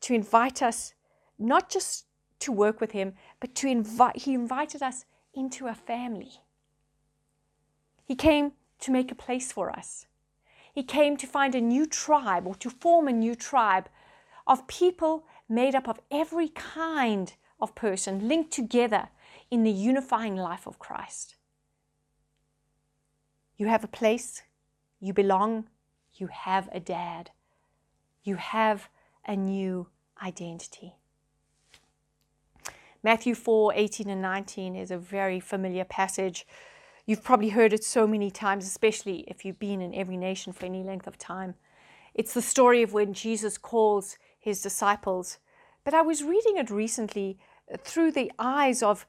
to 0.00 0.14
invite 0.14 0.62
us 0.62 0.94
not 1.38 1.68
just 1.68 2.06
to 2.40 2.52
work 2.52 2.80
with 2.80 2.92
him, 2.92 3.14
but 3.40 3.54
to 3.56 3.68
invite 3.68 4.18
he 4.18 4.34
invited 4.34 4.82
us 4.82 5.04
into 5.34 5.66
a 5.66 5.74
family. 5.74 6.32
He 8.04 8.14
came 8.14 8.52
to 8.80 8.90
make 8.90 9.10
a 9.10 9.14
place 9.14 9.52
for 9.52 9.70
us. 9.70 10.06
He 10.74 10.82
came 10.82 11.16
to 11.18 11.26
find 11.26 11.54
a 11.54 11.60
new 11.60 11.86
tribe 11.86 12.46
or 12.46 12.54
to 12.56 12.70
form 12.70 13.06
a 13.06 13.12
new 13.12 13.34
tribe 13.34 13.88
of 14.46 14.66
people 14.66 15.24
made 15.48 15.74
up 15.74 15.88
of 15.88 16.00
every 16.10 16.48
kind 16.48 17.34
of 17.60 17.74
person 17.74 18.26
linked 18.26 18.50
together 18.50 19.08
in 19.50 19.62
the 19.62 19.70
unifying 19.70 20.36
life 20.36 20.66
of 20.66 20.78
Christ. 20.78 21.36
You 23.62 23.68
have 23.68 23.84
a 23.84 23.98
place, 24.02 24.42
you 24.98 25.12
belong, 25.12 25.68
you 26.14 26.26
have 26.26 26.68
a 26.72 26.80
dad, 26.80 27.30
you 28.24 28.34
have 28.34 28.88
a 29.24 29.36
new 29.36 29.86
identity. 30.20 30.96
Matthew 33.04 33.36
4 33.36 33.72
18 33.76 34.10
and 34.10 34.20
19 34.20 34.74
is 34.74 34.90
a 34.90 34.98
very 34.98 35.38
familiar 35.38 35.84
passage. 35.84 36.44
You've 37.06 37.22
probably 37.22 37.50
heard 37.50 37.72
it 37.72 37.84
so 37.84 38.04
many 38.04 38.32
times, 38.32 38.66
especially 38.66 39.20
if 39.28 39.44
you've 39.44 39.60
been 39.60 39.80
in 39.80 39.94
every 39.94 40.16
nation 40.16 40.52
for 40.52 40.66
any 40.66 40.82
length 40.82 41.06
of 41.06 41.16
time. 41.16 41.54
It's 42.14 42.34
the 42.34 42.42
story 42.42 42.82
of 42.82 42.92
when 42.92 43.14
Jesus 43.14 43.58
calls 43.58 44.18
his 44.40 44.60
disciples. 44.60 45.38
But 45.84 45.94
I 45.94 46.02
was 46.02 46.24
reading 46.24 46.56
it 46.56 46.68
recently 46.68 47.38
uh, 47.72 47.76
through 47.76 48.10
the 48.10 48.32
eyes 48.40 48.82
of 48.82 49.06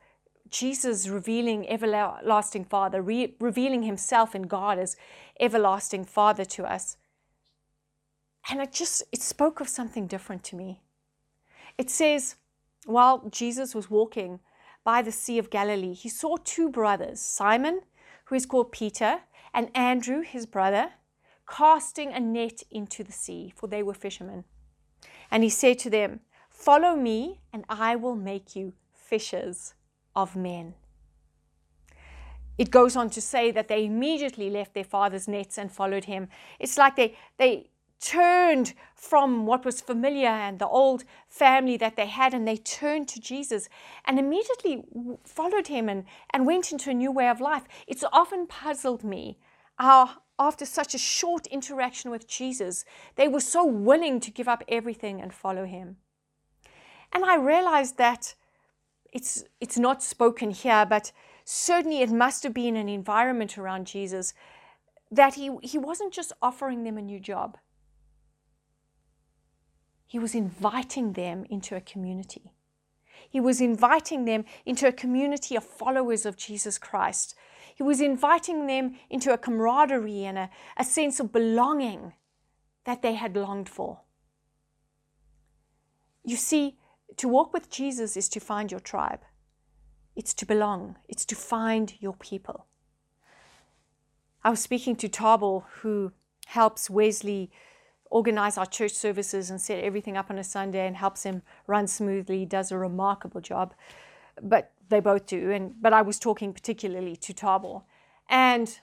Jesus 0.50 1.08
revealing 1.08 1.68
everlasting 1.70 2.66
Father, 2.66 3.02
re- 3.02 3.36
revealing 3.40 3.84
himself 3.84 4.36
in 4.36 4.44
God 4.44 4.78
as 4.78 4.96
everlasting 5.40 6.06
Father 6.06 6.46
to 6.46 6.64
us. 6.66 6.98
And 8.50 8.62
it 8.62 8.72
just 8.74 9.04
it 9.12 9.22
spoke 9.22 9.60
of 9.60 9.70
something 9.70 10.08
different 10.08 10.44
to 10.46 10.56
me. 10.56 10.82
It 11.78 11.90
says, 11.90 12.36
while 12.86 13.30
Jesus 13.30 13.74
was 13.74 13.90
walking 13.90 14.40
by 14.84 15.02
the 15.02 15.12
Sea 15.12 15.40
of 15.40 15.50
Galilee, 15.50 15.94
he 15.94 16.10
saw 16.10 16.36
two 16.38 16.70
brothers, 16.70 17.22
Simon, 17.22 17.82
who 18.26 18.36
is 18.36 18.46
called 18.46 18.72
Peter, 18.72 19.22
and 19.54 19.70
Andrew, 19.74 20.22
his 20.22 20.46
brother, 20.46 20.92
casting 21.50 22.12
a 22.12 22.20
net 22.20 22.64
into 22.70 23.04
the 23.04 23.12
sea, 23.12 23.54
for 23.56 23.68
they 23.68 23.84
were 23.84 23.94
fishermen. 23.94 24.44
And 25.32 25.44
he 25.44 25.50
said 25.50 25.80
to 25.80 25.90
them, 25.90 26.20
Follow 26.50 26.96
me, 26.96 27.42
and 27.52 27.66
I 27.70 27.96
will 27.96 28.16
make 28.16 28.56
you 28.56 28.74
fishers 28.94 29.74
of 30.16 30.36
men. 30.36 30.76
It 32.58 32.70
goes 32.70 32.96
on 32.96 33.10
to 33.12 33.22
say 33.22 33.52
that 33.52 33.68
they 33.68 33.86
immediately 33.86 34.50
left 34.50 34.74
their 34.74 34.84
father's 34.84 35.28
nets 35.28 35.58
and 35.58 35.72
followed 35.72 36.06
him. 36.06 36.28
It's 36.60 36.78
like 36.78 36.96
they, 36.96 37.16
they 37.38 37.70
turned 38.00 38.74
from 38.96 39.46
what 39.46 39.66
was 39.66 39.82
familiar 39.82 40.28
and 40.28 40.60
the 40.60 40.68
old 40.68 41.04
family 41.30 41.78
that 41.78 41.96
they 41.96 42.06
had 42.06 42.34
and 42.34 42.48
they 42.48 42.58
turned 42.58 43.08
to 43.08 43.20
Jesus 43.20 43.70
and 44.06 44.20
immediately 44.20 44.84
followed 45.24 45.68
him 45.68 45.90
and, 45.90 46.04
and 46.32 46.46
went 46.46 46.72
into 46.72 46.92
a 46.92 46.94
new 46.94 47.12
way 47.12 47.30
of 47.30 47.42
life. 47.42 47.64
It's 47.88 48.04
often 48.12 48.46
puzzled 48.46 49.04
me 49.04 49.40
how, 49.80 50.12
after 50.38 50.66
such 50.66 50.94
a 50.94 51.00
short 51.00 51.48
interaction 51.48 52.12
with 52.12 52.28
Jesus, 52.28 52.86
they 53.16 53.28
were 53.28 53.40
so 53.40 53.66
willing 53.66 54.20
to 54.20 54.32
give 54.32 54.48
up 54.48 54.64
everything 54.68 55.22
and 55.22 55.34
follow 55.34 55.66
him. 55.66 55.98
And 57.14 57.24
I 57.24 57.36
realized 57.38 57.98
that 57.98 58.36
it's, 59.14 59.44
it's 59.62 59.78
not 59.78 60.04
spoken 60.04 60.52
here, 60.52 60.86
but 60.86 61.12
certainly 61.46 62.02
it 62.02 62.12
must 62.12 62.44
have 62.44 62.54
been 62.54 62.76
an 62.76 62.90
environment 62.90 63.58
around 63.58 63.86
Jesus 63.88 64.34
that 65.12 65.36
he, 65.36 65.52
he 65.62 65.78
wasn't 65.78 66.12
just 66.12 66.34
offering 66.42 66.84
them 66.84 66.98
a 66.98 67.02
new 67.02 67.20
job, 67.20 67.58
he 70.08 70.20
was 70.20 70.36
inviting 70.36 71.14
them 71.14 71.46
into 71.50 71.76
a 71.76 71.82
community. 71.82 72.52
He 73.30 73.40
was 73.40 73.62
inviting 73.62 74.26
them 74.26 74.46
into 74.66 74.88
a 74.88 74.92
community 74.92 75.56
of 75.56 75.64
followers 75.64 76.26
of 76.26 76.38
Jesus 76.38 76.78
Christ. 76.78 77.36
He 77.74 77.82
was 77.82 78.00
inviting 78.00 78.68
them 78.68 78.96
into 79.10 79.34
a 79.34 79.38
camaraderie 79.38 80.26
and 80.26 80.38
a, 80.38 80.50
a 80.78 80.84
sense 80.84 81.20
of 81.20 81.32
belonging 81.32 82.14
that 82.86 83.02
they 83.02 83.14
had 83.14 83.36
longed 83.36 83.70
for. 83.70 84.02
You 86.24 86.36
see, 86.36 86.78
to 87.18 87.28
walk 87.28 87.54
with 87.54 87.70
Jesus 87.70 88.18
is 88.18 88.30
to 88.30 88.40
find 88.40 88.72
your 88.72 88.80
tribe, 88.80 89.22
it's 90.16 90.34
to 90.36 90.46
belong, 90.46 90.98
it's 91.08 91.26
to 91.26 91.36
find 91.36 91.94
your 92.00 92.14
people. 92.14 92.68
I 94.44 94.50
was 94.50 94.60
speaking 94.60 94.96
to 94.98 95.10
Thabo, 95.10 95.64
who 95.82 96.12
helps 96.48 96.90
Wesley 96.90 97.52
organize 98.14 98.58
our 98.58 98.66
church 98.66 98.92
services 98.92 99.50
and 99.50 99.60
set 99.60 99.84
everything 99.84 100.18
up 100.18 100.30
on 100.30 100.38
a 100.38 100.44
Sunday 100.44 100.86
and 100.86 100.98
helps 100.98 101.24
him 101.24 101.42
run 101.66 101.88
smoothly. 101.88 102.40
He 102.40 102.46
does 102.46 102.72
a 102.72 102.78
remarkable 102.78 103.42
job. 103.42 103.74
But 104.42 104.72
they 104.90 105.00
both 105.00 105.26
do. 105.26 105.52
And 105.52 105.82
but 105.82 105.94
I 105.94 106.02
was 106.02 106.20
talking 106.20 106.54
particularly 106.54 107.16
to 107.18 107.34
Thabo. 107.34 107.84
And 108.30 108.80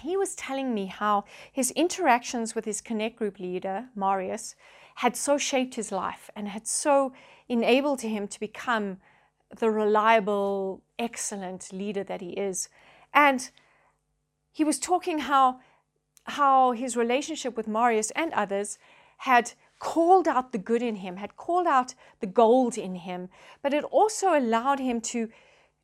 he 0.00 0.16
was 0.16 0.34
telling 0.34 0.74
me 0.74 0.86
how 0.86 1.24
his 1.52 1.70
interactions 1.72 2.54
with 2.54 2.64
his 2.64 2.80
Connect 2.80 3.16
group 3.16 3.38
leader, 3.38 3.86
Marius, 3.94 4.56
had 4.94 5.16
so 5.16 5.36
shaped 5.38 5.74
his 5.74 5.90
life 5.90 6.30
and 6.36 6.48
had 6.48 6.66
so 6.66 7.12
enabled 7.48 8.02
him 8.02 8.28
to 8.28 8.40
become 8.40 8.98
the 9.58 9.70
reliable, 9.70 10.82
excellent 10.98 11.72
leader 11.72 12.04
that 12.04 12.20
he 12.20 12.30
is. 12.30 12.68
And 13.12 13.50
he 14.52 14.64
was 14.64 14.78
talking 14.78 15.20
how, 15.20 15.60
how 16.24 16.72
his 16.72 16.96
relationship 16.96 17.56
with 17.56 17.68
Marius 17.68 18.10
and 18.12 18.32
others 18.32 18.78
had 19.18 19.52
called 19.78 20.26
out 20.28 20.52
the 20.52 20.58
good 20.58 20.82
in 20.82 20.96
him, 20.96 21.16
had 21.16 21.36
called 21.36 21.66
out 21.66 21.94
the 22.20 22.26
gold 22.26 22.78
in 22.78 22.94
him, 22.94 23.28
but 23.62 23.74
it 23.74 23.84
also 23.84 24.38
allowed 24.38 24.78
him 24.78 25.00
to, 25.00 25.28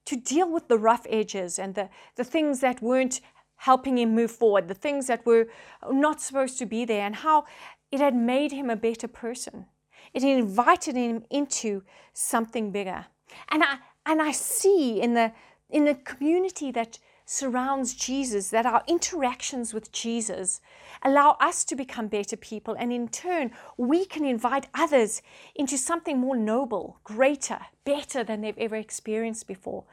to 0.07 0.17
deal 0.17 0.51
with 0.51 0.69
the 0.69 0.79
rough 0.79 1.07
edges 1.11 1.59
and 1.59 1.75
the, 1.75 1.89
the 2.17 2.25
things 2.25 2.61
that 2.61 2.81
weren't 2.81 3.21
helping 3.57 3.99
him 3.99 4.15
move 4.15 4.31
forward, 4.31 4.69
the 4.69 4.75
things 4.75 5.07
that 5.07 5.27
were 5.27 5.47
not 5.91 6.21
supposed 6.21 6.59
to 6.59 6.65
be 6.65 6.85
there, 6.85 7.05
and 7.05 7.17
how 7.17 7.45
it 7.91 8.01
had 8.01 8.15
made 8.15 8.53
him 8.53 8.71
a 8.71 8.77
better 8.77 9.09
person. 9.09 9.67
It 10.15 10.23
invited 10.23 10.97
him 10.97 11.25
into 11.31 11.83
something 12.13 12.71
bigger. 12.71 13.07
And 13.49 13.63
I 13.63 13.79
and 14.07 14.21
I 14.21 14.33
see 14.33 15.01
in 15.01 15.15
the 15.15 15.33
in 15.69 15.85
the 15.85 15.95
community 15.95 16.73
that 16.73 16.99
surrounds 17.31 17.95
Jesus, 17.95 18.51
that 18.51 18.67
our 18.67 18.83
interactions 18.89 19.73
with 19.73 19.93
Jesus 19.93 20.61
allow 21.05 21.37
us 21.41 21.65
to 21.65 21.77
become 21.77 22.09
better 22.09 22.37
people, 22.37 22.75
and 22.77 22.93
in 22.93 23.07
turn, 23.07 23.53
we 23.77 24.05
can 24.05 24.25
invite 24.25 24.67
others 24.75 25.23
into 25.55 25.79
something 25.79 26.19
more 26.19 26.37
noble, 26.37 26.99
greater, 27.05 27.61
better 27.85 28.25
than 28.25 28.41
they've 28.41 28.59
ever 28.59 28.75
experienced 28.75 29.47
before. 29.47 29.85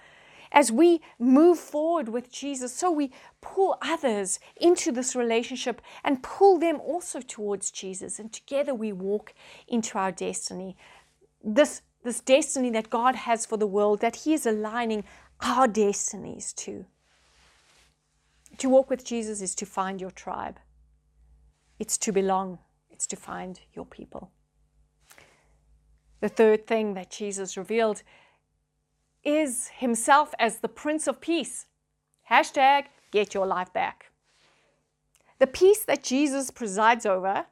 As 0.52 0.72
we 0.72 1.02
move 1.20 1.60
forward 1.60 2.10
with 2.10 2.32
Jesus, 2.32 2.74
so 2.74 2.90
we 2.90 3.12
pull 3.42 3.78
others 3.82 4.40
into 4.56 4.92
this 4.92 5.16
relationship 5.16 5.82
and 6.04 6.24
pull 6.24 6.60
them 6.60 6.80
also 6.80 7.22
towards 7.22 7.72
Jesus, 7.72 8.20
and 8.20 8.32
together 8.32 8.74
we 8.74 8.92
walk 8.92 9.34
into 9.68 9.98
our 9.98 10.12
destiny. 10.12 10.76
This, 11.44 11.82
this 12.04 12.20
destiny 12.20 12.70
that 12.72 12.90
God 12.90 13.16
has 13.16 13.46
for 13.46 13.58
the 13.58 13.68
world, 13.68 14.02
that 14.02 14.18
He 14.18 14.34
is 14.34 14.46
aligning 14.46 15.04
our 15.42 15.68
destinies 15.68 16.54
to. 16.54 16.86
To 18.60 18.70
walk 18.70 18.90
with 18.90 19.06
Jesus 19.06 19.42
is 19.42 19.54
to 19.56 19.66
find 19.66 20.02
your 20.02 20.12
tribe, 20.12 20.60
it's 21.80 21.98
to 22.00 22.12
belong, 22.12 22.60
it's 22.90 23.06
to 23.08 23.16
find 23.16 23.60
your 23.74 23.86
people. 23.86 24.32
The 26.20 26.30
third 26.30 26.66
thing 26.66 26.96
that 26.96 27.12
Jesus 27.12 27.58
revealed 27.58 28.02
is 29.24 29.70
himself 29.78 30.34
as 30.40 30.60
the 30.60 30.68
Prince 30.68 31.08
of 31.08 31.22
Peace. 31.22 31.66
Hashtag 32.30 32.86
get 33.12 33.34
your 33.34 33.48
life 33.48 33.72
back. 33.74 34.12
The 35.40 35.48
peace 35.48 35.84
that 35.84 36.04
Jesus 36.04 36.52
presides 36.52 37.06
over 37.06 37.46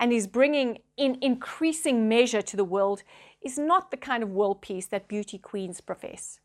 and 0.00 0.12
is 0.12 0.26
bringing 0.26 0.78
in 0.96 1.18
increasing 1.20 2.08
measure 2.08 2.42
to 2.42 2.56
the 2.56 2.64
world 2.64 3.02
is 3.42 3.58
not 3.58 3.90
the 3.90 3.96
kind 3.96 4.22
of 4.22 4.30
world 4.30 4.60
peace 4.60 4.86
that 4.86 5.08
beauty 5.08 5.38
queens 5.38 5.80
profess. 5.80 6.40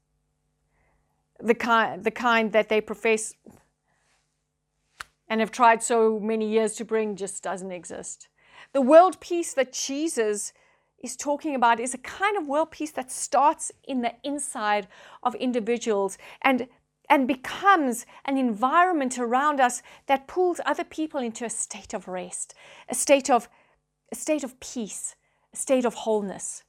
The 1.39 1.55
kind, 1.55 2.03
the 2.03 2.11
kind 2.11 2.51
that 2.51 2.69
they 2.69 2.81
profess 2.81 3.33
and 5.27 5.39
have 5.39 5.51
tried 5.51 5.81
so 5.81 6.19
many 6.19 6.47
years 6.47 6.75
to 6.75 6.85
bring 6.85 7.15
just 7.15 7.41
doesn't 7.41 7.71
exist. 7.71 8.27
The 8.71 8.81
world 8.81 9.19
peace 9.19 9.53
that 9.53 9.73
Jesus 9.73 10.53
is 11.03 11.15
talking 11.17 11.53
about 11.53 11.79
is 11.79 11.93
a 11.93 11.99
kind 11.99 12.37
of 12.37 12.47
world 12.47 12.71
peace 12.71 12.91
that 12.91 13.11
starts 13.11 13.71
in 13.83 14.01
the 14.01 14.13
inside 14.23 14.87
of 15.21 15.35
individuals 15.35 16.17
and 16.41 16.67
and 17.09 17.27
becomes 17.27 18.05
an 18.23 18.37
environment 18.37 19.19
around 19.19 19.59
us 19.59 19.83
that 20.07 20.25
pulls 20.25 20.61
other 20.65 20.85
people 20.85 21.19
into 21.19 21.43
a 21.43 21.49
state 21.49 21.93
of 21.93 22.07
rest, 22.07 22.55
a 22.87 22.95
state 22.95 23.29
of 23.29 23.49
a 24.11 24.15
state 24.15 24.43
of 24.43 24.59
peace, 24.59 25.15
a 25.53 25.57
state 25.57 25.85
of 25.85 25.93
wholeness. 25.93 26.63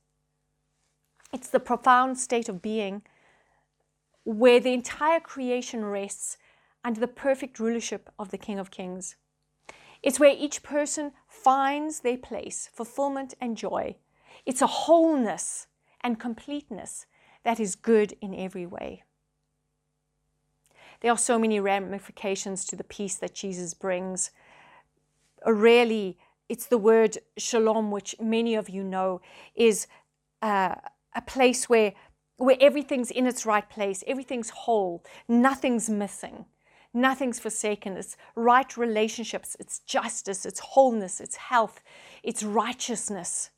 It's 1.33 1.49
the 1.49 1.61
profound 1.61 2.19
state 2.19 2.49
of 2.49 2.61
being 2.61 3.03
where 4.25 4.59
the 4.59 4.73
entire 4.73 5.21
creation 5.21 5.85
rests 5.85 6.37
under 6.83 6.99
the 6.99 7.09
perfect 7.09 7.61
rulership 7.61 8.11
of 8.19 8.31
the 8.31 8.39
King 8.39 8.59
of 8.59 8.71
Kings. 8.71 9.17
It's 10.03 10.21
where 10.21 10.35
each 10.37 10.63
person 10.63 11.13
finds 11.29 12.01
their 12.01 12.19
place, 12.19 12.69
fulfillment, 12.73 13.35
and 13.41 13.57
joy. 13.57 13.97
It's 14.47 14.63
a 14.63 14.67
wholeness 14.67 15.67
and 16.03 16.21
completeness 16.21 17.07
that 17.45 17.61
is 17.61 17.75
good 17.75 18.15
in 18.21 18.35
every 18.35 18.67
way. 18.67 19.03
There 21.01 21.13
are 21.13 21.19
so 21.19 21.39
many 21.39 21.61
ramifications 21.61 22.65
to 22.67 22.77
the 22.77 22.85
peace 22.85 23.17
that 23.17 23.35
Jesus 23.35 23.75
brings. 23.75 24.31
Really, 25.47 26.19
it's 26.49 26.67
the 26.67 26.79
word 26.79 27.19
shalom, 27.37 27.91
which 27.91 28.15
many 28.21 28.55
of 28.55 28.69
you 28.69 28.83
know 28.83 29.21
is 29.55 29.87
uh, 30.41 30.77
a 31.15 31.23
place 31.23 31.69
where, 31.69 31.93
where 32.37 32.57
everything's 32.61 33.11
in 33.11 33.27
its 33.27 33.45
right 33.45 33.69
place, 33.69 34.03
everything's 34.07 34.51
whole, 34.51 35.05
nothing's 35.29 35.91
missing. 35.91 36.47
Nothing's 36.97 37.41
forsaken. 37.41 37.97
It's 37.97 38.17
right 38.37 38.77
relationships, 38.77 39.57
it's 39.59 39.81
justice, 39.81 40.47
it's 40.47 40.61
wholeness, 40.61 41.21
it's 41.21 41.35
health, 41.35 41.83
it's 42.23 42.45
righteousness. 42.45 43.51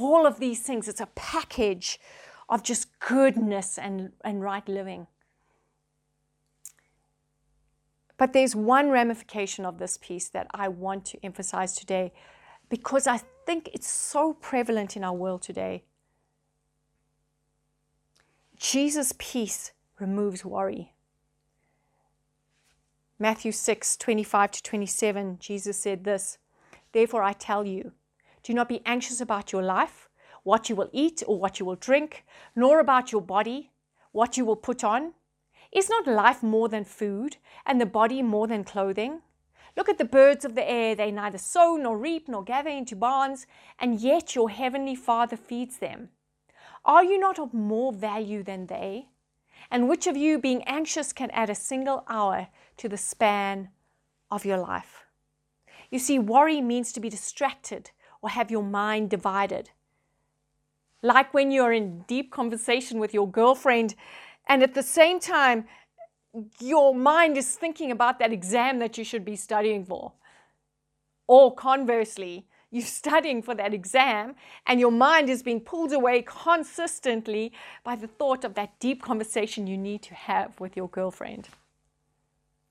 All 0.00 0.26
of 0.26 0.40
these 0.40 0.60
things, 0.60 0.88
it's 0.88 1.00
a 1.00 1.08
package 1.14 2.00
of 2.48 2.62
just 2.62 2.98
goodness 3.00 3.78
and, 3.78 4.12
and 4.24 4.42
right 4.42 4.66
living. 4.66 5.06
But 8.16 8.32
there's 8.32 8.56
one 8.56 8.88
ramification 8.90 9.66
of 9.66 9.78
this 9.78 9.98
peace 10.00 10.28
that 10.30 10.46
I 10.52 10.68
want 10.68 11.04
to 11.06 11.18
emphasize 11.22 11.74
today 11.74 12.12
because 12.70 13.06
I 13.06 13.20
think 13.44 13.68
it's 13.74 13.88
so 13.88 14.32
prevalent 14.32 14.96
in 14.96 15.04
our 15.04 15.12
world 15.12 15.42
today. 15.42 15.84
Jesus' 18.56 19.12
peace 19.18 19.72
removes 19.98 20.44
worry. 20.44 20.94
Matthew 23.18 23.52
6 23.52 23.98
25 23.98 24.50
to 24.50 24.62
27, 24.62 25.36
Jesus 25.40 25.76
said 25.76 26.04
this 26.04 26.38
Therefore 26.92 27.22
I 27.22 27.34
tell 27.34 27.66
you, 27.66 27.92
do 28.42 28.54
not 28.54 28.68
be 28.68 28.82
anxious 28.86 29.20
about 29.20 29.52
your 29.52 29.62
life, 29.62 30.08
what 30.42 30.68
you 30.68 30.76
will 30.76 30.90
eat 30.92 31.22
or 31.26 31.38
what 31.38 31.58
you 31.58 31.66
will 31.66 31.76
drink, 31.76 32.24
nor 32.56 32.80
about 32.80 33.12
your 33.12 33.20
body, 33.20 33.70
what 34.12 34.36
you 34.36 34.44
will 34.44 34.56
put 34.56 34.82
on. 34.82 35.12
Is 35.72 35.88
not 35.88 36.06
life 36.06 36.42
more 36.42 36.68
than 36.68 36.84
food, 36.84 37.36
and 37.64 37.80
the 37.80 37.86
body 37.86 38.22
more 38.22 38.46
than 38.46 38.64
clothing? 38.64 39.20
Look 39.76 39.88
at 39.88 39.98
the 39.98 40.04
birds 40.04 40.44
of 40.44 40.56
the 40.56 40.68
air, 40.68 40.94
they 40.94 41.12
neither 41.12 41.38
sow 41.38 41.76
nor 41.76 41.96
reap 41.96 42.28
nor 42.28 42.42
gather 42.42 42.70
into 42.70 42.96
barns, 42.96 43.46
and 43.78 44.00
yet 44.00 44.34
your 44.34 44.50
heavenly 44.50 44.96
Father 44.96 45.36
feeds 45.36 45.78
them. 45.78 46.08
Are 46.84 47.04
you 47.04 47.18
not 47.18 47.38
of 47.38 47.54
more 47.54 47.92
value 47.92 48.42
than 48.42 48.66
they? 48.66 49.06
And 49.70 49.88
which 49.88 50.06
of 50.06 50.16
you, 50.16 50.38
being 50.38 50.64
anxious, 50.64 51.12
can 51.12 51.30
add 51.30 51.50
a 51.50 51.54
single 51.54 52.04
hour 52.08 52.48
to 52.78 52.88
the 52.88 52.96
span 52.96 53.68
of 54.30 54.44
your 54.44 54.58
life? 54.58 55.04
You 55.90 55.98
see, 55.98 56.18
worry 56.18 56.60
means 56.60 56.92
to 56.92 57.00
be 57.00 57.08
distracted 57.08 57.90
or 58.22 58.30
have 58.30 58.50
your 58.50 58.62
mind 58.62 59.10
divided. 59.10 59.70
Like 61.02 61.32
when 61.32 61.50
you're 61.50 61.72
in 61.72 62.04
deep 62.06 62.30
conversation 62.30 62.98
with 62.98 63.14
your 63.14 63.28
girlfriend, 63.28 63.94
and 64.48 64.62
at 64.62 64.74
the 64.74 64.82
same 64.82 65.20
time, 65.20 65.66
your 66.60 66.94
mind 66.94 67.36
is 67.36 67.54
thinking 67.54 67.90
about 67.90 68.18
that 68.18 68.32
exam 68.32 68.78
that 68.78 68.98
you 68.98 69.04
should 69.04 69.24
be 69.24 69.36
studying 69.36 69.84
for. 69.84 70.12
Or 71.26 71.54
conversely, 71.54 72.46
you're 72.70 72.84
studying 73.02 73.42
for 73.42 73.54
that 73.54 73.74
exam 73.74 74.34
and 74.66 74.78
your 74.80 74.92
mind 74.92 75.28
is 75.30 75.42
being 75.42 75.60
pulled 75.60 75.92
away 75.92 76.22
consistently 76.22 77.52
by 77.84 77.96
the 77.96 78.06
thought 78.06 78.44
of 78.44 78.54
that 78.54 78.78
deep 78.78 79.02
conversation 79.02 79.66
you 79.66 79.76
need 79.76 80.02
to 80.02 80.14
have 80.14 80.58
with 80.60 80.76
your 80.76 80.88
girlfriend. 80.88 81.48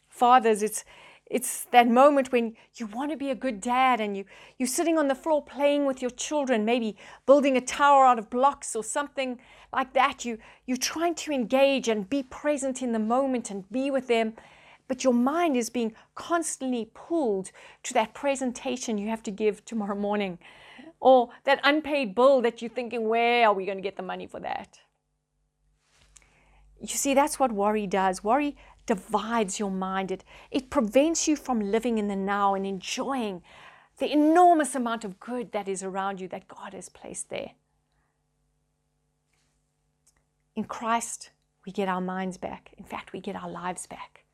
Fathers, 0.07 0.63
it's 0.63 0.83
it's 1.29 1.65
that 1.71 1.87
moment 1.87 2.31
when 2.31 2.55
you 2.75 2.87
want 2.87 3.11
to 3.11 3.17
be 3.17 3.29
a 3.29 3.35
good 3.35 3.61
dad 3.61 3.99
and 3.99 4.17
you, 4.17 4.25
you're 4.57 4.67
sitting 4.67 4.97
on 4.97 5.07
the 5.07 5.15
floor 5.15 5.43
playing 5.43 5.85
with 5.85 6.01
your 6.01 6.11
children, 6.11 6.65
maybe 6.65 6.97
building 7.25 7.55
a 7.55 7.61
tower 7.61 8.05
out 8.05 8.17
of 8.17 8.29
blocks 8.29 8.75
or 8.75 8.83
something 8.83 9.39
like 9.71 9.93
that. 9.93 10.25
You, 10.25 10.39
you're 10.65 10.77
trying 10.77 11.15
to 11.15 11.31
engage 11.31 11.87
and 11.87 12.09
be 12.09 12.23
present 12.23 12.81
in 12.81 12.91
the 12.91 12.99
moment 12.99 13.51
and 13.51 13.69
be 13.71 13.91
with 13.91 14.07
them 14.07 14.33
but 14.87 15.03
your 15.03 15.13
mind 15.13 15.55
is 15.55 15.69
being 15.69 15.93
constantly 16.15 16.89
pulled 16.95 17.51
to 17.83 17.93
that 17.93 18.15
presentation 18.15 18.97
you 18.97 19.07
have 19.07 19.21
to 19.21 19.29
give 19.29 19.63
tomorrow 19.63 19.93
morning 19.93 20.39
or 20.99 21.29
that 21.45 21.59
unpaid 21.63 22.13
bill 22.13 22.41
that 22.41 22.61
you're 22.61 22.69
thinking, 22.69 23.07
where 23.07 23.47
are 23.47 23.53
we 23.53 23.65
going 23.65 23.77
to 23.77 23.81
get 23.81 23.95
the 23.95 24.03
money 24.03 24.27
for 24.27 24.39
that? 24.39 24.79
You 26.81 26.87
see, 26.87 27.13
that's 27.13 27.39
what 27.39 27.51
worry 27.51 27.87
does. 27.87 28.23
Worry 28.23 28.55
divides 28.89 29.59
your 29.59 29.71
mind, 29.71 30.11
it, 30.11 30.23
it 30.51 30.69
prevents 30.69 31.27
you 31.27 31.35
from 31.35 31.71
living 31.71 31.97
in 31.97 32.07
the 32.07 32.15
now 32.15 32.55
and 32.55 32.65
enjoying 32.65 33.41
the 33.99 34.11
enormous 34.11 34.75
amount 34.75 35.05
of 35.05 35.19
good 35.19 35.51
that 35.51 35.67
is 35.67 35.83
around 35.83 36.19
you 36.19 36.27
that 36.27 36.47
God 36.47 36.73
has 36.73 36.89
placed 36.89 37.29
there. 37.29 37.51
In 40.55 40.63
Christ, 40.63 41.29
we 41.65 41.71
get 41.71 41.87
our 41.87 42.01
minds 42.01 42.37
back. 42.37 42.73
In 42.77 42.83
fact, 42.83 43.13
we 43.13 43.21
get 43.21 43.35
our 43.35 43.49
lives 43.49 43.87
back 43.87 44.25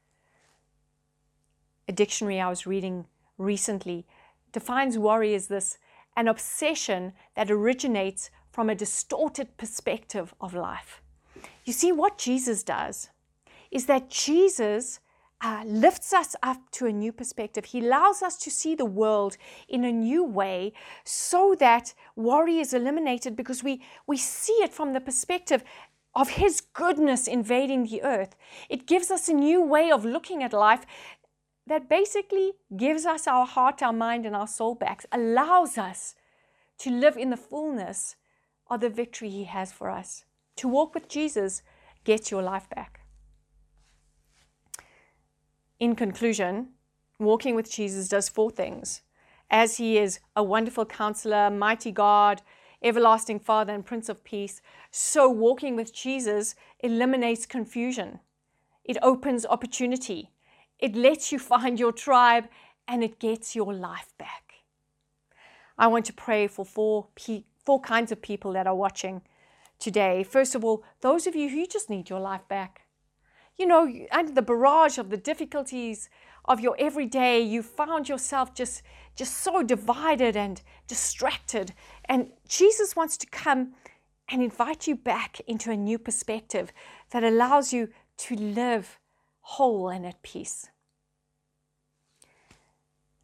a 1.87 1.91
dictionary 1.91 2.39
I 2.39 2.49
was 2.49 2.65
reading 2.65 3.05
recently 3.37 4.05
defines 4.51 4.97
worry 4.97 5.35
as 5.35 5.47
this 5.47 5.77
an 6.17 6.27
obsession 6.27 7.13
that 7.35 7.51
originates 7.51 8.29
from 8.51 8.69
a 8.69 8.75
distorted 8.75 9.57
perspective 9.57 10.33
of 10.39 10.53
life. 10.53 11.01
You 11.65 11.73
see, 11.73 11.91
what 11.91 12.17
Jesus 12.17 12.63
does 12.63 13.09
is 13.75 13.87
that 13.87 14.09
Jesus 14.09 15.01
uh, 15.41 15.63
lifts 15.65 16.13
us 16.13 16.33
up 16.41 16.71
to 16.71 16.85
a 16.85 16.93
new 16.93 17.11
perspective. 17.11 17.65
He 17.65 17.81
allows 17.81 18.23
us 18.23 18.37
to 18.37 18.49
see 18.49 18.73
the 18.73 18.85
world 18.85 19.35
in 19.67 19.83
a 19.83 19.91
new 19.91 20.23
way 20.23 20.71
so 21.03 21.57
that 21.59 21.93
worry 22.15 22.59
is 22.59 22.73
eliminated 22.73 23.35
because 23.35 23.65
we, 23.65 23.81
we 24.07 24.15
see 24.15 24.53
it 24.63 24.73
from 24.73 24.93
the 24.93 25.01
perspective 25.01 25.61
of 26.15 26.29
His 26.29 26.61
goodness 26.61 27.27
invading 27.27 27.83
the 27.83 28.01
earth. 28.01 28.37
It 28.69 28.87
gives 28.87 29.11
us 29.11 29.27
a 29.27 29.33
new 29.33 29.61
way 29.61 29.91
of 29.91 30.05
looking 30.05 30.41
at 30.41 30.53
life 30.53 30.85
that 31.67 31.89
basically 31.89 32.53
gives 32.77 33.05
us 33.05 33.27
our 33.27 33.45
heart, 33.45 33.83
our 33.83 33.91
mind, 33.91 34.25
and 34.25 34.37
our 34.37 34.47
soul 34.47 34.73
back, 34.73 35.05
allows 35.11 35.77
us 35.77 36.15
to 36.77 36.89
live 36.89 37.17
in 37.17 37.29
the 37.29 37.43
fullness 37.49 38.15
of 38.69 38.79
the 38.79 38.89
victory 38.89 39.29
He 39.29 39.43
has 39.43 39.73
for 39.73 39.89
us. 39.89 40.23
To 40.55 40.69
walk 40.69 40.95
with 40.95 41.09
Jesus 41.09 41.61
gets 42.05 42.31
your 42.31 42.41
life 42.41 42.69
back. 42.69 43.04
In 45.77 45.95
conclusion, 45.95 46.69
walking 47.19 47.53
with 47.53 47.69
Jesus 47.69 48.07
does 48.07 48.29
four 48.29 48.49
things. 48.49 49.01
As 49.51 49.75
he 49.75 49.97
is 49.97 50.19
a 50.33 50.41
wonderful 50.43 50.85
counselor, 50.85 51.49
mighty 51.49 51.91
God, 51.91 52.41
everlasting 52.81 53.39
Father, 53.39 53.73
and 53.73 53.85
Prince 53.85 54.07
of 54.07 54.23
Peace, 54.23 54.61
so 54.89 55.29
walking 55.29 55.75
with 55.75 55.93
Jesus 55.93 56.55
eliminates 56.79 57.45
confusion. 57.45 58.19
It 58.85 58.97
opens 59.01 59.45
opportunity. 59.45 60.31
It 60.79 60.95
lets 60.95 61.33
you 61.33 61.39
find 61.39 61.77
your 61.77 61.91
tribe 61.91 62.47
and 62.87 63.03
it 63.03 63.19
gets 63.19 63.53
your 63.53 63.73
life 63.73 64.13
back. 64.17 64.53
I 65.77 65.87
want 65.87 66.05
to 66.05 66.13
pray 66.13 66.47
for 66.47 66.63
four, 66.63 67.07
pe- 67.15 67.43
four 67.65 67.81
kinds 67.81 68.13
of 68.13 68.21
people 68.21 68.53
that 68.53 68.67
are 68.67 68.75
watching 68.75 69.23
today. 69.77 70.23
First 70.23 70.55
of 70.55 70.63
all, 70.63 70.83
those 71.01 71.27
of 71.27 71.35
you 71.35 71.49
who 71.49 71.65
just 71.65 71.89
need 71.89 72.09
your 72.09 72.21
life 72.21 72.47
back. 72.47 72.84
You 73.57 73.65
know, 73.65 73.91
under 74.11 74.31
the 74.31 74.41
barrage 74.41 74.97
of 74.97 75.09
the 75.09 75.17
difficulties 75.17 76.09
of 76.45 76.59
your 76.59 76.75
everyday, 76.77 77.41
you 77.41 77.63
found 77.63 78.09
yourself 78.09 78.53
just, 78.53 78.83
just 79.15 79.37
so 79.37 79.63
divided 79.63 80.35
and 80.35 80.61
distracted. 80.87 81.73
And 82.05 82.31
Jesus 82.47 82.95
wants 82.95 83.17
to 83.17 83.27
come 83.27 83.73
and 84.29 84.41
invite 84.41 84.87
you 84.87 84.95
back 84.95 85.39
into 85.47 85.71
a 85.71 85.77
new 85.77 85.97
perspective 85.97 86.73
that 87.11 87.23
allows 87.23 87.71
you 87.71 87.89
to 88.17 88.35
live 88.35 88.99
whole 89.41 89.89
and 89.89 90.05
at 90.05 90.21
peace. 90.23 90.67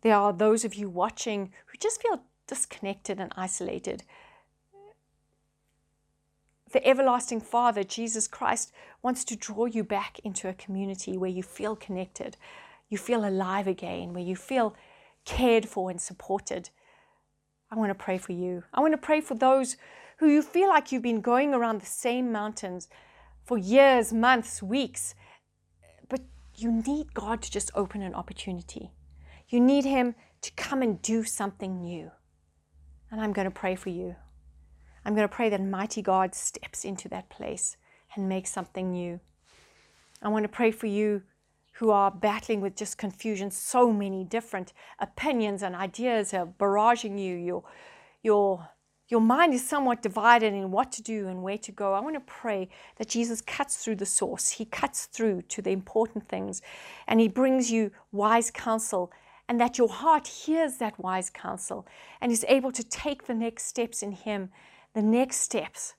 There 0.02 0.16
are 0.16 0.34
those 0.34 0.64
of 0.66 0.76
you 0.76 0.90
watching 0.90 1.52
who 1.66 1.78
just 1.78 2.02
feel 2.02 2.24
disconnected 2.48 3.20
and 3.20 3.32
isolated. 3.36 4.04
The 6.72 6.86
everlasting 6.88 7.42
Father, 7.42 7.84
Jesus 7.84 8.28
Christ, 8.28 8.72
wants 9.02 9.26
to 9.26 9.36
draw 9.36 9.66
you 9.66 9.84
back 9.84 10.20
into 10.24 10.48
a 10.48 10.54
community 10.54 11.18
where 11.18 11.30
you 11.30 11.44
feel 11.44 11.76
connected, 11.76 12.38
you 12.90 12.98
feel 12.98 13.26
alive 13.26 13.68
again, 13.68 14.14
where 14.14 14.24
you 14.24 14.36
feel 14.36 14.76
cared 15.26 15.68
for 15.68 15.90
and 15.90 16.00
supported. 16.00 16.70
I 17.70 17.76
want 17.76 17.90
to 17.90 18.04
pray 18.04 18.18
for 18.18 18.32
you. 18.32 18.64
I 18.74 18.80
want 18.82 18.94
to 18.94 18.98
pray 18.98 19.22
for 19.22 19.36
those 19.36 19.78
who 20.18 20.28
you 20.30 20.42
feel 20.42 20.70
like 20.70 20.92
you've 20.92 21.02
been 21.02 21.22
going 21.22 21.54
around 21.54 21.82
the 21.82 21.86
same 21.86 22.32
mountains 22.32 22.88
for 23.44 23.58
years, 23.58 24.14
months, 24.14 24.62
weeks, 24.62 25.16
but 26.10 26.22
you 26.56 26.72
need 26.72 27.14
God 27.14 27.42
to 27.42 27.52
just 27.52 27.72
open 27.76 28.02
an 28.02 28.14
opportunity. 28.14 28.92
You 29.50 29.60
need 29.60 29.84
Him 29.84 30.16
to 30.42 30.52
come 30.54 30.82
and 30.82 31.02
do 31.02 31.24
something 31.24 31.82
new. 31.82 32.12
And 33.10 33.20
I'm 33.20 33.34
going 33.34 33.46
to 33.46 33.52
pray 33.52 33.76
for 33.76 33.90
you. 33.90 34.16
I'm 35.06 35.16
going 35.16 35.28
to 35.28 35.34
pray 35.34 35.50
that 35.50 35.62
mighty 35.62 36.02
God 36.02 36.36
steps 36.36 36.86
into 36.86 37.10
that 37.10 37.30
place 37.30 37.78
and 38.16 38.30
makes 38.30 38.52
something 38.52 38.92
new. 38.92 39.20
I 40.22 40.30
want 40.30 40.44
to 40.44 40.50
pray 40.50 40.72
for 40.72 40.88
you 40.88 41.24
who 41.74 41.90
are 41.90 42.12
battling 42.12 42.62
with 42.62 42.76
just 42.76 42.98
confusion. 42.98 43.50
So 43.50 43.92
many 43.92 44.24
different 44.24 44.74
opinions 45.00 45.64
and 45.64 45.76
ideas 45.76 46.34
are 46.34 46.46
barraging 46.46 47.18
you. 47.18 47.36
Your, 47.38 47.64
your, 48.22 48.70
your 49.08 49.22
mind 49.22 49.56
is 49.56 49.68
somewhat 49.68 50.04
divided 50.04 50.54
in 50.54 50.70
what 50.70 50.92
to 50.94 51.02
do 51.02 51.28
and 51.28 51.42
where 51.42 51.58
to 51.58 51.72
go. 51.72 51.94
I 51.94 52.00
want 52.02 52.16
to 52.16 52.22
pray 52.22 52.70
that 52.98 53.10
Jesus 53.10 53.42
cuts 53.42 53.78
through 53.78 53.96
the 53.96 54.06
sauce. 54.06 54.50
He 54.50 54.66
cuts 54.66 55.08
through 55.08 55.44
to 55.44 55.62
the 55.64 55.72
important 55.72 56.28
things 56.28 56.62
and 57.08 57.20
He 57.20 57.28
brings 57.28 57.72
you 57.72 57.92
wise 58.12 58.52
counsel 58.52 59.12
and 59.50 59.60
that 59.60 59.78
your 59.80 59.90
heart 59.90 60.28
hears 60.28 60.78
that 60.78 61.00
wise 61.00 61.30
counsel 61.32 61.88
and 62.22 62.32
is 62.32 62.46
able 62.48 62.72
to 62.72 62.84
take 62.84 63.26
the 63.26 63.34
next 63.34 63.66
steps 63.66 64.04
in 64.04 64.12
Him 64.12 64.52
the 64.94 65.02
next 65.02 65.38
steps 65.38 65.96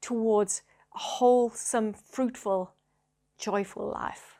towards 0.00 0.62
a 0.94 0.98
wholesome, 0.98 1.94
fruitful, 1.94 2.72
joyful 3.38 3.90
life. 3.90 4.34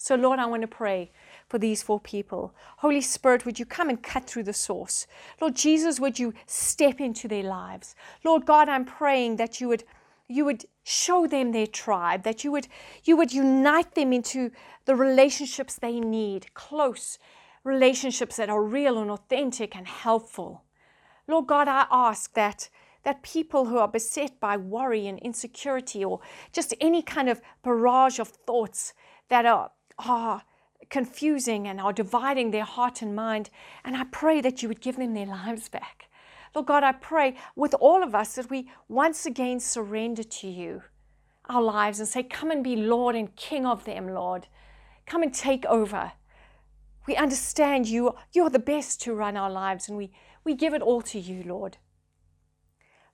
So, 0.00 0.14
Lord, 0.14 0.38
I 0.38 0.46
want 0.46 0.62
to 0.62 0.68
pray 0.68 1.10
for 1.48 1.58
these 1.58 1.82
four 1.82 1.98
people. 1.98 2.54
Holy 2.78 3.00
Spirit, 3.00 3.44
would 3.44 3.58
you 3.58 3.66
come 3.66 3.88
and 3.88 4.00
cut 4.00 4.24
through 4.24 4.44
the 4.44 4.52
sauce? 4.52 5.08
Lord 5.40 5.56
Jesus, 5.56 5.98
would 5.98 6.20
you 6.20 6.34
step 6.46 7.00
into 7.00 7.26
their 7.26 7.42
lives? 7.42 7.96
Lord 8.24 8.46
God, 8.46 8.68
I'm 8.68 8.84
praying 8.84 9.36
that 9.36 9.60
you 9.60 9.68
would 9.68 9.84
you 10.30 10.44
would 10.44 10.66
show 10.84 11.26
them 11.26 11.52
their 11.52 11.66
tribe, 11.66 12.22
that 12.22 12.44
you 12.44 12.52
would 12.52 12.68
you 13.02 13.16
would 13.16 13.32
unite 13.32 13.94
them 13.94 14.12
into 14.12 14.52
the 14.84 14.94
relationships 14.94 15.74
they 15.74 15.98
need, 15.98 16.54
close 16.54 17.18
relationships 17.64 18.36
that 18.36 18.48
are 18.48 18.62
real 18.62 18.98
and 18.98 19.10
authentic 19.10 19.74
and 19.74 19.88
helpful. 19.88 20.62
Lord 21.26 21.46
God, 21.46 21.66
I 21.66 21.86
ask 21.90 22.32
that 22.34 22.68
that 23.04 23.22
people 23.22 23.66
who 23.66 23.78
are 23.78 23.88
beset 23.88 24.38
by 24.40 24.56
worry 24.56 25.06
and 25.06 25.18
insecurity 25.20 26.04
or 26.04 26.20
just 26.52 26.74
any 26.80 27.02
kind 27.02 27.28
of 27.28 27.40
barrage 27.62 28.18
of 28.18 28.28
thoughts 28.28 28.92
that 29.28 29.46
are, 29.46 29.70
are 29.98 30.42
confusing 30.90 31.66
and 31.66 31.80
are 31.80 31.92
dividing 31.92 32.50
their 32.50 32.64
heart 32.64 33.02
and 33.02 33.14
mind. 33.14 33.50
And 33.84 33.96
I 33.96 34.04
pray 34.04 34.40
that 34.40 34.62
you 34.62 34.68
would 34.68 34.80
give 34.80 34.96
them 34.96 35.14
their 35.14 35.26
lives 35.26 35.68
back. 35.68 36.08
Lord 36.54 36.66
God, 36.66 36.82
I 36.82 36.92
pray 36.92 37.36
with 37.54 37.74
all 37.74 38.02
of 38.02 38.14
us 38.14 38.34
that 38.34 38.50
we 38.50 38.70
once 38.88 39.26
again 39.26 39.60
surrender 39.60 40.22
to 40.22 40.48
you 40.48 40.82
our 41.48 41.62
lives 41.62 41.98
and 41.98 42.08
say, 42.08 42.22
Come 42.22 42.50
and 42.50 42.62
be 42.62 42.76
Lord 42.76 43.16
and 43.16 43.34
King 43.36 43.66
of 43.66 43.84
them, 43.84 44.08
Lord. 44.08 44.46
Come 45.06 45.22
and 45.22 45.32
take 45.32 45.64
over. 45.66 46.12
We 47.06 47.16
understand 47.16 47.88
you, 47.88 48.14
you're 48.32 48.50
the 48.50 48.58
best 48.58 49.00
to 49.02 49.14
run 49.14 49.36
our 49.36 49.50
lives, 49.50 49.88
and 49.88 49.96
we, 49.96 50.10
we 50.44 50.54
give 50.54 50.74
it 50.74 50.82
all 50.82 51.00
to 51.02 51.18
you, 51.18 51.42
Lord. 51.42 51.78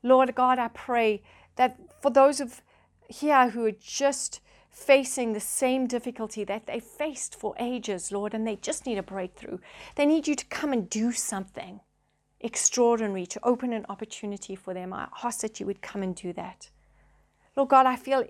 Lord 0.05 0.35
God, 0.35 0.59
I 0.59 0.69
pray 0.69 1.23
that 1.57 1.79
for 2.01 2.11
those 2.11 2.38
of 2.38 2.62
here 3.09 3.49
who 3.49 3.64
are 3.64 3.73
just 3.73 4.40
facing 4.71 5.33
the 5.33 5.40
same 5.40 5.87
difficulty 5.87 6.45
that 6.45 6.67
they 6.67 6.79
faced 6.79 7.35
for 7.35 7.55
ages, 7.59 8.12
Lord, 8.12 8.35
and 8.35 8.47
they 8.47 8.57
just 8.57 8.87
need 8.87 8.99
a 8.99 9.03
breakthrough, 9.03 9.59
they 9.97 10.05
need 10.05 10.29
you 10.29 10.35
to 10.35 10.45
come 10.47 10.73
and 10.73 10.90
do 10.90 11.11
something 11.11 11.81
extraordinary 12.40 13.25
to 13.25 13.40
open 13.43 13.73
an 13.73 13.87
opportunity 13.88 14.55
for 14.55 14.75
them. 14.75 14.93
I 14.93 15.09
ask 15.23 15.40
that 15.40 15.59
you 15.59 15.64
would 15.64 15.81
come 15.81 16.03
and 16.03 16.14
do 16.14 16.35
that. 16.35 16.69
Lord 17.57 17.71
God, 17.71 17.87
I 17.87 17.97
feel 17.97 18.25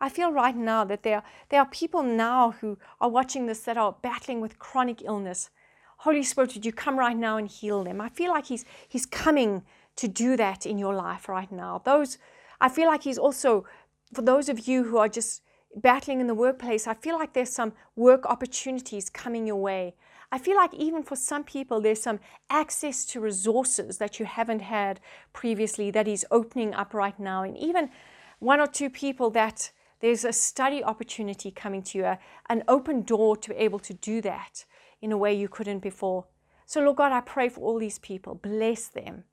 I 0.00 0.08
feel 0.08 0.32
right 0.32 0.56
now 0.56 0.84
that 0.84 1.02
there, 1.02 1.24
there 1.48 1.60
are 1.60 1.66
people 1.66 2.04
now 2.04 2.52
who 2.52 2.78
are 3.00 3.10
watching 3.10 3.46
this 3.46 3.60
that 3.62 3.76
are 3.76 3.96
battling 4.00 4.40
with 4.40 4.60
chronic 4.60 5.02
illness. 5.02 5.50
Holy 5.98 6.22
Spirit, 6.22 6.54
would 6.54 6.64
you 6.64 6.72
come 6.72 6.98
right 6.98 7.16
now 7.16 7.36
and 7.36 7.48
heal 7.48 7.82
them? 7.82 8.00
I 8.00 8.08
feel 8.08 8.30
like 8.30 8.46
He's 8.46 8.64
He's 8.88 9.04
coming 9.04 9.64
to 9.98 10.08
do 10.08 10.36
that 10.36 10.64
in 10.64 10.78
your 10.78 10.94
life 10.94 11.28
right 11.28 11.50
now. 11.50 11.82
Those, 11.84 12.18
I 12.60 12.68
feel 12.68 12.86
like 12.86 13.02
He's 13.02 13.18
also, 13.18 13.66
for 14.14 14.22
those 14.22 14.48
of 14.48 14.66
you 14.68 14.84
who 14.84 14.96
are 14.96 15.08
just 15.08 15.42
battling 15.74 16.20
in 16.20 16.28
the 16.28 16.34
workplace, 16.34 16.86
I 16.86 16.94
feel 16.94 17.16
like 17.16 17.32
there's 17.32 17.52
some 17.52 17.72
work 17.96 18.24
opportunities 18.24 19.10
coming 19.10 19.46
your 19.46 19.60
way. 19.60 19.96
I 20.30 20.38
feel 20.38 20.56
like 20.56 20.72
even 20.74 21.02
for 21.02 21.16
some 21.16 21.42
people, 21.42 21.80
there's 21.80 22.02
some 22.02 22.20
access 22.48 23.04
to 23.06 23.20
resources 23.20 23.98
that 23.98 24.20
you 24.20 24.26
haven't 24.26 24.60
had 24.60 25.00
previously 25.32 25.90
that 25.90 26.06
He's 26.06 26.24
opening 26.30 26.74
up 26.74 26.94
right 26.94 27.18
now. 27.18 27.42
And 27.42 27.56
even 27.58 27.90
one 28.38 28.60
or 28.60 28.68
two 28.68 28.90
people 28.90 29.30
that 29.30 29.72
there's 30.00 30.24
a 30.24 30.32
study 30.32 30.84
opportunity 30.84 31.50
coming 31.50 31.82
to 31.82 31.98
you, 31.98 32.16
an 32.48 32.62
open 32.68 33.02
door 33.02 33.36
to 33.36 33.50
be 33.50 33.56
able 33.56 33.80
to 33.80 33.94
do 33.94 34.20
that 34.20 34.64
in 35.02 35.10
a 35.10 35.18
way 35.18 35.34
you 35.34 35.48
couldn't 35.48 35.80
before. 35.80 36.26
So, 36.66 36.80
Lord 36.82 36.96
God, 36.98 37.10
I 37.10 37.20
pray 37.20 37.48
for 37.48 37.62
all 37.62 37.78
these 37.80 37.98
people. 37.98 38.36
Bless 38.36 38.86
them. 38.86 39.24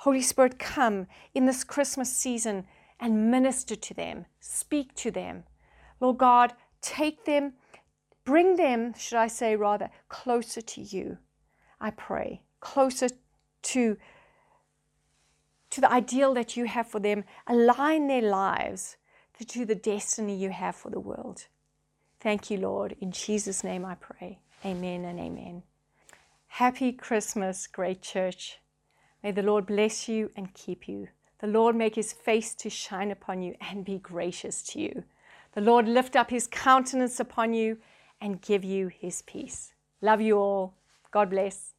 Holy 0.00 0.22
Spirit, 0.22 0.58
come 0.58 1.06
in 1.34 1.44
this 1.44 1.62
Christmas 1.62 2.10
season 2.10 2.64
and 2.98 3.30
minister 3.30 3.76
to 3.76 3.92
them, 3.92 4.24
speak 4.40 4.94
to 4.94 5.10
them. 5.10 5.44
Lord 6.00 6.16
God, 6.16 6.54
take 6.80 7.26
them, 7.26 7.52
bring 8.24 8.56
them, 8.56 8.94
should 8.96 9.18
I 9.18 9.26
say 9.26 9.56
rather, 9.56 9.90
closer 10.08 10.62
to 10.62 10.80
you. 10.80 11.18
I 11.82 11.90
pray, 11.90 12.40
closer 12.60 13.08
to, 13.62 13.98
to 15.68 15.80
the 15.82 15.92
ideal 15.92 16.32
that 16.32 16.56
you 16.56 16.64
have 16.64 16.86
for 16.86 16.98
them. 16.98 17.24
Align 17.46 18.06
their 18.06 18.22
lives 18.22 18.96
to 19.46 19.66
the 19.66 19.74
destiny 19.74 20.34
you 20.34 20.48
have 20.48 20.76
for 20.76 20.90
the 20.90 20.98
world. 20.98 21.46
Thank 22.20 22.50
you, 22.50 22.56
Lord. 22.56 22.96
In 23.02 23.12
Jesus' 23.12 23.62
name 23.62 23.84
I 23.84 23.96
pray. 23.96 24.38
Amen 24.64 25.04
and 25.04 25.20
amen. 25.20 25.62
Happy 26.46 26.90
Christmas, 26.90 27.66
great 27.66 28.00
church. 28.00 28.60
May 29.22 29.32
the 29.32 29.42
Lord 29.42 29.66
bless 29.66 30.08
you 30.08 30.30
and 30.36 30.54
keep 30.54 30.88
you. 30.88 31.08
The 31.40 31.46
Lord 31.46 31.76
make 31.76 31.94
his 31.94 32.12
face 32.12 32.54
to 32.56 32.70
shine 32.70 33.10
upon 33.10 33.42
you 33.42 33.54
and 33.60 33.84
be 33.84 33.98
gracious 33.98 34.62
to 34.68 34.80
you. 34.80 35.04
The 35.52 35.60
Lord 35.60 35.88
lift 35.88 36.16
up 36.16 36.30
his 36.30 36.46
countenance 36.46 37.18
upon 37.20 37.52
you 37.54 37.78
and 38.20 38.40
give 38.40 38.64
you 38.64 38.88
his 38.88 39.22
peace. 39.22 39.72
Love 40.00 40.20
you 40.20 40.38
all. 40.38 40.74
God 41.10 41.30
bless. 41.30 41.74